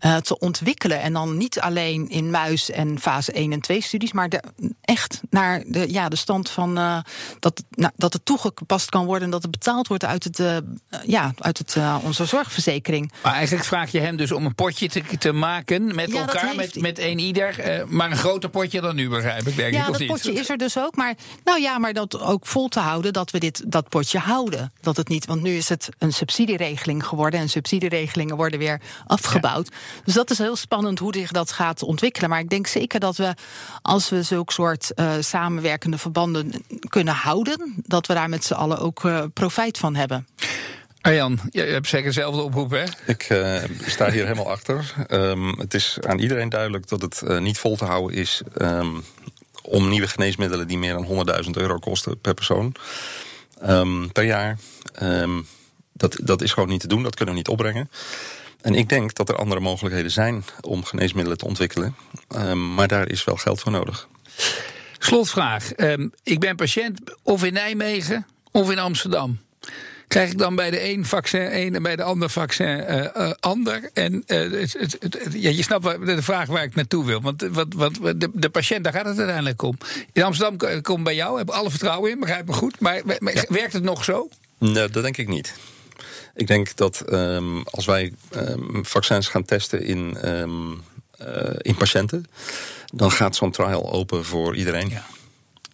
uh, 0.00 0.16
te 0.16 0.38
ontwikkelen. 0.38 1.00
En 1.00 1.12
dan 1.12 1.36
niet 1.36 1.60
alleen 1.60 2.08
in 2.08 2.30
muis 2.30 2.70
en 2.70 3.00
fase 3.00 3.32
1 3.32 3.52
en 3.52 3.60
2 3.60 3.80
studies, 3.80 4.12
maar 4.12 4.28
de, 4.28 4.42
echt 4.80 5.20
naar 5.30 5.62
de, 5.66 5.92
ja, 5.92 6.08
de 6.08 6.16
stand 6.16 6.50
van 6.50 6.78
uh, 6.78 6.98
dat, 7.38 7.64
nou, 7.70 7.92
dat 7.96 8.12
het 8.12 8.24
toegepast 8.24 8.90
kan 8.90 9.04
worden 9.04 9.24
en 9.24 9.30
dat 9.30 9.42
het 9.42 9.50
betaald 9.50 9.88
wordt 9.88 10.04
uit, 10.04 10.24
het, 10.24 10.38
uh, 10.38 10.56
ja, 11.06 11.34
uit 11.38 11.58
het, 11.58 11.76
onze 12.02 12.24
zorgverzekering. 12.24 13.12
Maar 13.22 13.32
eigenlijk 13.32 13.64
vraag 13.66 13.90
je 13.90 14.00
hem 14.00 14.16
dus 14.16 14.32
om 14.32 14.46
een 14.46 14.54
potje 14.54 14.88
te, 14.88 15.02
te 15.18 15.32
maken 15.32 15.94
met 15.94 16.12
ja, 16.12 16.20
elkaar, 16.20 16.54
met, 16.56 16.80
met 16.80 16.98
een 16.98 17.18
ieder. 17.18 17.84
maar 17.88 18.10
een 18.10 18.16
groter 18.16 18.50
potje 18.50 18.80
dan 18.80 18.94
nu, 18.94 19.08
begrijp 19.08 19.46
ik, 19.46 19.56
denk 19.56 19.72
ja, 19.72 19.82
ik. 19.82 19.88
Of 19.88 19.98
dat 19.98 20.06
potje 20.06 20.32
is 20.32 20.48
er 20.48 20.56
dus 20.56 20.78
ook. 20.78 20.96
Maar, 20.96 21.14
nou 21.44 21.60
ja, 21.60 21.78
maar 21.78 21.92
dat 21.92 22.20
ook 22.20 22.46
vol 22.46 22.68
te 22.68 22.80
houden 22.80 23.12
dat 23.12 23.30
we 23.30 23.38
dit, 23.38 23.62
dat 23.66 23.88
potje 23.88 24.18
houden. 24.18 24.65
Dat 24.80 24.96
het 24.96 25.08
niet, 25.08 25.26
want 25.26 25.42
nu 25.42 25.56
is 25.56 25.68
het 25.68 25.88
een 25.98 26.12
subsidieregeling 26.12 27.06
geworden 27.06 27.40
en 27.40 27.48
subsidieregelingen 27.48 28.36
worden 28.36 28.58
weer 28.58 28.80
afgebouwd. 29.06 29.68
Ja. 29.70 29.76
Dus 30.04 30.14
dat 30.14 30.30
is 30.30 30.38
heel 30.38 30.56
spannend 30.56 30.98
hoe 30.98 31.14
zich 31.14 31.30
dat 31.30 31.52
gaat 31.52 31.82
ontwikkelen. 31.82 32.30
Maar 32.30 32.40
ik 32.40 32.50
denk 32.50 32.66
zeker 32.66 33.00
dat 33.00 33.16
we, 33.16 33.34
als 33.82 34.08
we 34.08 34.22
zulke 34.22 34.52
soort 34.52 34.92
uh, 34.96 35.12
samenwerkende 35.20 35.98
verbanden 35.98 36.52
kunnen 36.88 37.14
houden, 37.14 37.74
dat 37.86 38.06
we 38.06 38.14
daar 38.14 38.28
met 38.28 38.44
z'n 38.44 38.54
allen 38.54 38.78
ook 38.78 39.04
uh, 39.04 39.24
profijt 39.32 39.78
van 39.78 39.94
hebben. 39.94 40.26
Arjan, 41.00 41.40
je 41.50 41.60
hebt 41.60 41.88
zeker 41.88 42.06
dezelfde 42.06 42.42
oproep, 42.42 42.70
hè? 42.70 42.84
Ik 43.06 43.28
uh, 43.28 43.62
sta 43.86 44.10
hier 44.10 44.22
helemaal 44.22 44.50
achter. 44.50 44.94
Um, 45.08 45.58
het 45.58 45.74
is 45.74 45.98
aan 46.00 46.18
iedereen 46.18 46.48
duidelijk 46.48 46.88
dat 46.88 47.02
het 47.02 47.22
uh, 47.24 47.38
niet 47.38 47.58
vol 47.58 47.76
te 47.76 47.84
houden 47.84 48.16
is 48.16 48.42
um, 48.58 49.04
om 49.62 49.88
nieuwe 49.88 50.08
geneesmiddelen 50.08 50.68
die 50.68 50.78
meer 50.78 50.92
dan 50.92 51.26
100.000 51.44 51.50
euro 51.50 51.78
kosten 51.78 52.20
per 52.20 52.34
persoon 52.34 52.74
um, 53.62 54.12
per 54.12 54.24
jaar. 54.24 54.58
Um, 55.02 55.46
dat, 55.92 56.16
dat 56.22 56.42
is 56.42 56.52
gewoon 56.52 56.68
niet 56.68 56.80
te 56.80 56.88
doen, 56.88 57.02
dat 57.02 57.14
kunnen 57.14 57.34
we 57.34 57.40
niet 57.40 57.48
opbrengen. 57.48 57.90
En 58.60 58.74
ik 58.74 58.88
denk 58.88 59.14
dat 59.14 59.28
er 59.28 59.36
andere 59.36 59.60
mogelijkheden 59.60 60.10
zijn 60.10 60.44
om 60.60 60.84
geneesmiddelen 60.84 61.38
te 61.38 61.46
ontwikkelen. 61.46 61.96
Um, 62.36 62.74
maar 62.74 62.88
daar 62.88 63.08
is 63.08 63.24
wel 63.24 63.36
geld 63.36 63.60
voor 63.60 63.72
nodig. 63.72 64.08
Slotvraag. 64.98 65.72
ik 66.22 66.40
ben 66.40 66.56
patiënt 66.56 67.00
of 67.22 67.44
in 67.44 67.52
Nijmegen 67.52 68.26
of 68.50 68.70
in 68.70 68.78
Amsterdam. 68.78 69.38
Krijg 70.08 70.30
ik 70.30 70.38
dan 70.38 70.56
bij 70.56 70.70
de 70.70 70.90
een 70.90 71.04
vaccin 71.04 71.40
één 71.40 71.74
en 71.74 71.82
bij 71.82 71.96
de 71.96 72.02
ander 72.02 72.30
vaccin 72.30 72.84
uh, 72.90 73.30
ander? 73.40 73.90
En 73.92 74.24
uh, 74.26 74.60
het, 74.60 74.72
het, 74.78 74.96
het, 75.00 75.28
ja, 75.32 75.50
je 75.50 75.62
snapt 75.62 76.06
de 76.06 76.22
vraag 76.22 76.48
waar 76.48 76.62
ik 76.62 76.74
naartoe 76.74 77.04
wil. 77.04 77.20
Want 77.20 77.42
wat, 77.50 77.66
wat, 77.74 77.94
de, 77.94 78.30
de 78.32 78.48
patiënt, 78.48 78.84
daar 78.84 78.92
gaat 78.92 79.04
het 79.04 79.18
uiteindelijk 79.18 79.62
om. 79.62 79.78
In 80.12 80.22
Amsterdam 80.22 80.82
komt 80.82 81.04
bij 81.04 81.14
jou, 81.14 81.38
heb 81.38 81.50
alle 81.50 81.70
vertrouwen 81.70 82.10
in, 82.10 82.20
begrijp 82.20 82.46
me 82.46 82.52
goed. 82.52 82.80
Maar, 82.80 83.02
maar 83.18 83.44
werkt 83.48 83.72
het 83.72 83.82
nog 83.82 84.04
zo? 84.04 84.28
Nee, 84.58 84.88
dat 84.88 85.02
denk 85.02 85.16
ik 85.16 85.28
niet. 85.28 85.54
Ik 86.34 86.46
denk 86.46 86.76
dat 86.76 87.12
um, 87.12 87.62
als 87.62 87.84
wij 87.84 88.12
um, 88.36 88.84
vaccins 88.84 89.28
gaan 89.28 89.44
testen 89.44 89.82
in, 89.82 90.28
um, 90.28 90.82
uh, 91.20 91.54
in 91.58 91.74
patiënten, 91.74 92.26
dan 92.94 93.10
gaat 93.10 93.36
zo'n 93.36 93.50
trial 93.50 93.92
open 93.92 94.24
voor 94.24 94.56
iedereen. 94.56 94.88
Ja. 94.88 95.06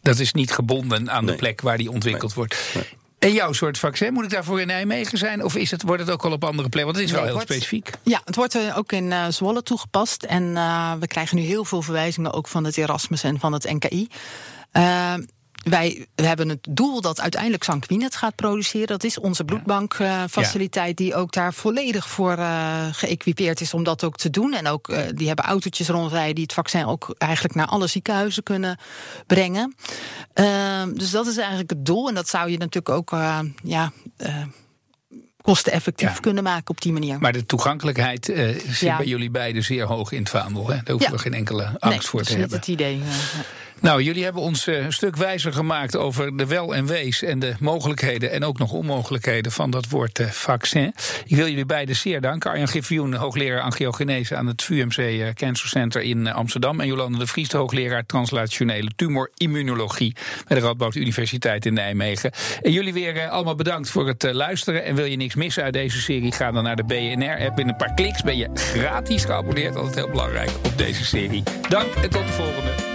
Dat 0.03 0.19
is 0.19 0.33
niet 0.33 0.53
gebonden 0.53 1.11
aan 1.11 1.25
nee. 1.25 1.33
de 1.33 1.39
plek 1.39 1.61
waar 1.61 1.79
die 1.79 1.91
ontwikkeld 1.91 2.37
nee. 2.37 2.37
wordt. 2.37 2.71
Nee. 2.75 3.01
En 3.23 3.33
jouw 3.33 3.53
soort 3.53 3.79
vaccin, 3.79 4.13
moet 4.13 4.25
ik 4.25 4.31
daarvoor 4.31 4.61
in 4.61 4.67
Nijmegen 4.67 5.19
zijn? 5.19 5.45
Of 5.45 5.57
is 5.57 5.71
het, 5.71 5.83
wordt 5.83 6.03
het 6.03 6.11
ook 6.11 6.25
al 6.25 6.33
op 6.33 6.45
andere 6.45 6.69
plekken? 6.69 6.93
Want 6.93 6.97
het 6.97 7.07
is 7.07 7.13
wel 7.13 7.23
heel 7.23 7.33
wordt, 7.33 7.49
specifiek. 7.51 7.91
Ja, 8.03 8.21
het 8.25 8.37
wordt 8.37 8.57
uh, 8.57 8.79
ook 8.79 8.93
in 8.93 9.05
uh, 9.05 9.25
Zwolle 9.29 9.63
toegepast. 9.63 10.23
En 10.23 10.43
uh, 10.43 10.93
we 11.01 11.07
krijgen 11.07 11.37
nu 11.37 11.43
heel 11.43 11.65
veel 11.65 11.83
verwijzingen 11.83 12.33
ook 12.33 12.49
van 12.49 12.65
het 12.65 12.77
Erasmus 12.77 13.23
en 13.23 13.41
van 13.41 13.53
het 13.53 13.73
NKI. 13.73 14.09
Wij 15.63 16.07
we 16.15 16.27
hebben 16.27 16.49
het 16.49 16.67
doel 16.71 17.01
dat 17.01 17.21
uiteindelijk 17.21 17.65
Sanquin 17.65 18.03
het 18.03 18.17
gaat 18.17 18.35
produceren. 18.35 18.87
Dat 18.87 19.05
is 19.05 19.19
onze 19.19 19.45
bloedbankfaciliteit, 19.45 21.01
uh, 21.01 21.07
die 21.07 21.15
ook 21.15 21.33
daar 21.33 21.55
volledig 21.55 22.09
voor 22.09 22.39
uh, 22.39 22.87
geëquipeerd 22.93 23.61
is 23.61 23.75
om 23.75 23.85
dat 23.85 24.05
ook 24.05 24.17
te 24.17 24.31
doen. 24.31 24.55
En 24.55 24.67
ook 24.67 24.89
uh, 24.89 24.99
die 25.15 25.27
hebben 25.27 25.45
autootjes 25.45 25.89
rondrijden 25.89 26.35
die 26.35 26.45
het 26.45 26.53
vaccin 26.53 26.87
ook 26.87 27.15
eigenlijk 27.19 27.55
naar 27.55 27.67
alle 27.67 27.87
ziekenhuizen 27.87 28.43
kunnen 28.43 28.79
brengen. 29.27 29.75
dus 30.95 31.11
dat 31.11 31.27
is 31.27 31.37
eigenlijk 31.37 31.71
het 31.71 31.87
doel. 31.87 32.09
En 32.09 32.15
dat 32.15 32.29
zou 32.29 32.51
je 32.51 32.59
natuurlijk 32.59 32.89
ook 32.89 33.11
ja 33.63 33.93
kosteneffectief 35.43 36.15
ja. 36.15 36.21
kunnen 36.21 36.43
maken 36.43 36.69
op 36.69 36.81
die 36.81 36.93
manier. 36.93 37.19
Maar 37.19 37.33
de 37.33 37.47
toegankelijkheid 37.47 38.29
uh, 38.29 38.49
zit 38.49 38.79
ja. 38.79 38.97
bij 38.97 39.07
jullie 39.07 39.31
beiden 39.31 39.65
zeer 39.65 39.85
hoog 39.85 40.13
in 40.13 40.19
het 40.19 40.29
vaandel. 40.29 40.69
Hè? 40.69 40.75
Daar 40.75 40.91
hoeven 40.91 41.11
ja. 41.11 41.17
we 41.17 41.19
geen 41.19 41.35
enkele 41.35 41.65
angst 41.65 41.83
nee, 41.89 42.01
voor 42.01 42.23
te 42.23 42.27
dat 42.27 42.35
is 42.35 42.41
hebben. 42.41 42.59
het 42.59 42.69
idee. 42.69 42.97
Uh, 42.97 43.05
nou, 43.83 44.03
jullie 44.03 44.25
hebben 44.25 44.43
ons 44.43 44.69
uh, 44.69 44.85
een 44.85 44.93
stuk 44.93 45.17
wijzer 45.17 45.53
gemaakt 45.53 45.97
over 45.97 46.37
de 46.37 46.47
wel 46.47 46.75
en 46.75 46.87
wees 46.87 47.23
en 47.23 47.39
de 47.39 47.55
mogelijkheden 47.61 48.31
en 48.31 48.45
ook 48.45 48.59
nog 48.59 48.73
onmogelijkheden 48.73 49.53
van 49.53 49.71
dat 49.71 49.89
woord 49.89 50.19
uh, 50.19 50.27
vaccin. 50.27 50.95
Ik 51.27 51.37
wil 51.37 51.49
jullie 51.49 51.67
beiden 51.67 51.97
zeer 51.97 52.21
danken. 52.21 52.51
Arjan 52.51 52.69
Griffioen, 52.69 53.15
hoogleraar 53.15 53.61
angiogenese 53.61 54.37
aan 54.37 54.47
het 54.47 54.63
VUMC 54.63 54.97
uh, 54.97 55.29
Cancer 55.35 55.69
Center 55.69 56.03
in 56.03 56.33
Amsterdam. 56.33 56.81
En 56.81 56.87
Jolande 56.87 57.19
de 57.19 57.27
Vries, 57.27 57.53
hoogleraar 57.53 58.07
translationele 58.07 58.91
tumorimmunologie 58.97 60.17
bij 60.49 60.59
de 60.59 60.67
Radboud 60.67 60.95
Universiteit 60.95 61.67
in 61.67 61.75
Nijmegen. 61.75 62.33
En 62.63 62.73
jullie 62.73 62.93
weer 62.93 63.29
allemaal 63.29 63.55
bedankt 63.55 63.91
voor 63.91 64.07
het 64.07 64.33
luisteren. 64.33 64.85
En 64.85 64.95
wil 64.95 65.05
je 65.05 65.17
niks 65.17 65.35
missen 65.35 65.63
uit 65.63 65.73
deze 65.73 66.01
serie, 66.01 66.33
ga 66.33 66.53
dan 66.53 66.63
naar 66.63 66.77
de 66.77 66.85
BNR-app. 66.85 67.59
In 67.59 67.69
een 67.69 67.77
paar 67.77 67.95
kliks 67.95 68.23
ben 68.23 68.37
je 68.37 68.51
gratis 68.55 69.25
geabonneerd. 69.25 69.77
Altijd 69.77 69.95
heel 69.95 70.11
belangrijk 70.11 70.51
op 70.65 70.79
deze 70.79 71.05
serie. 71.05 71.43
Dank 71.69 71.95
en 71.95 72.11
tot 72.11 72.27
de 72.27 72.33
volgende. 72.33 72.92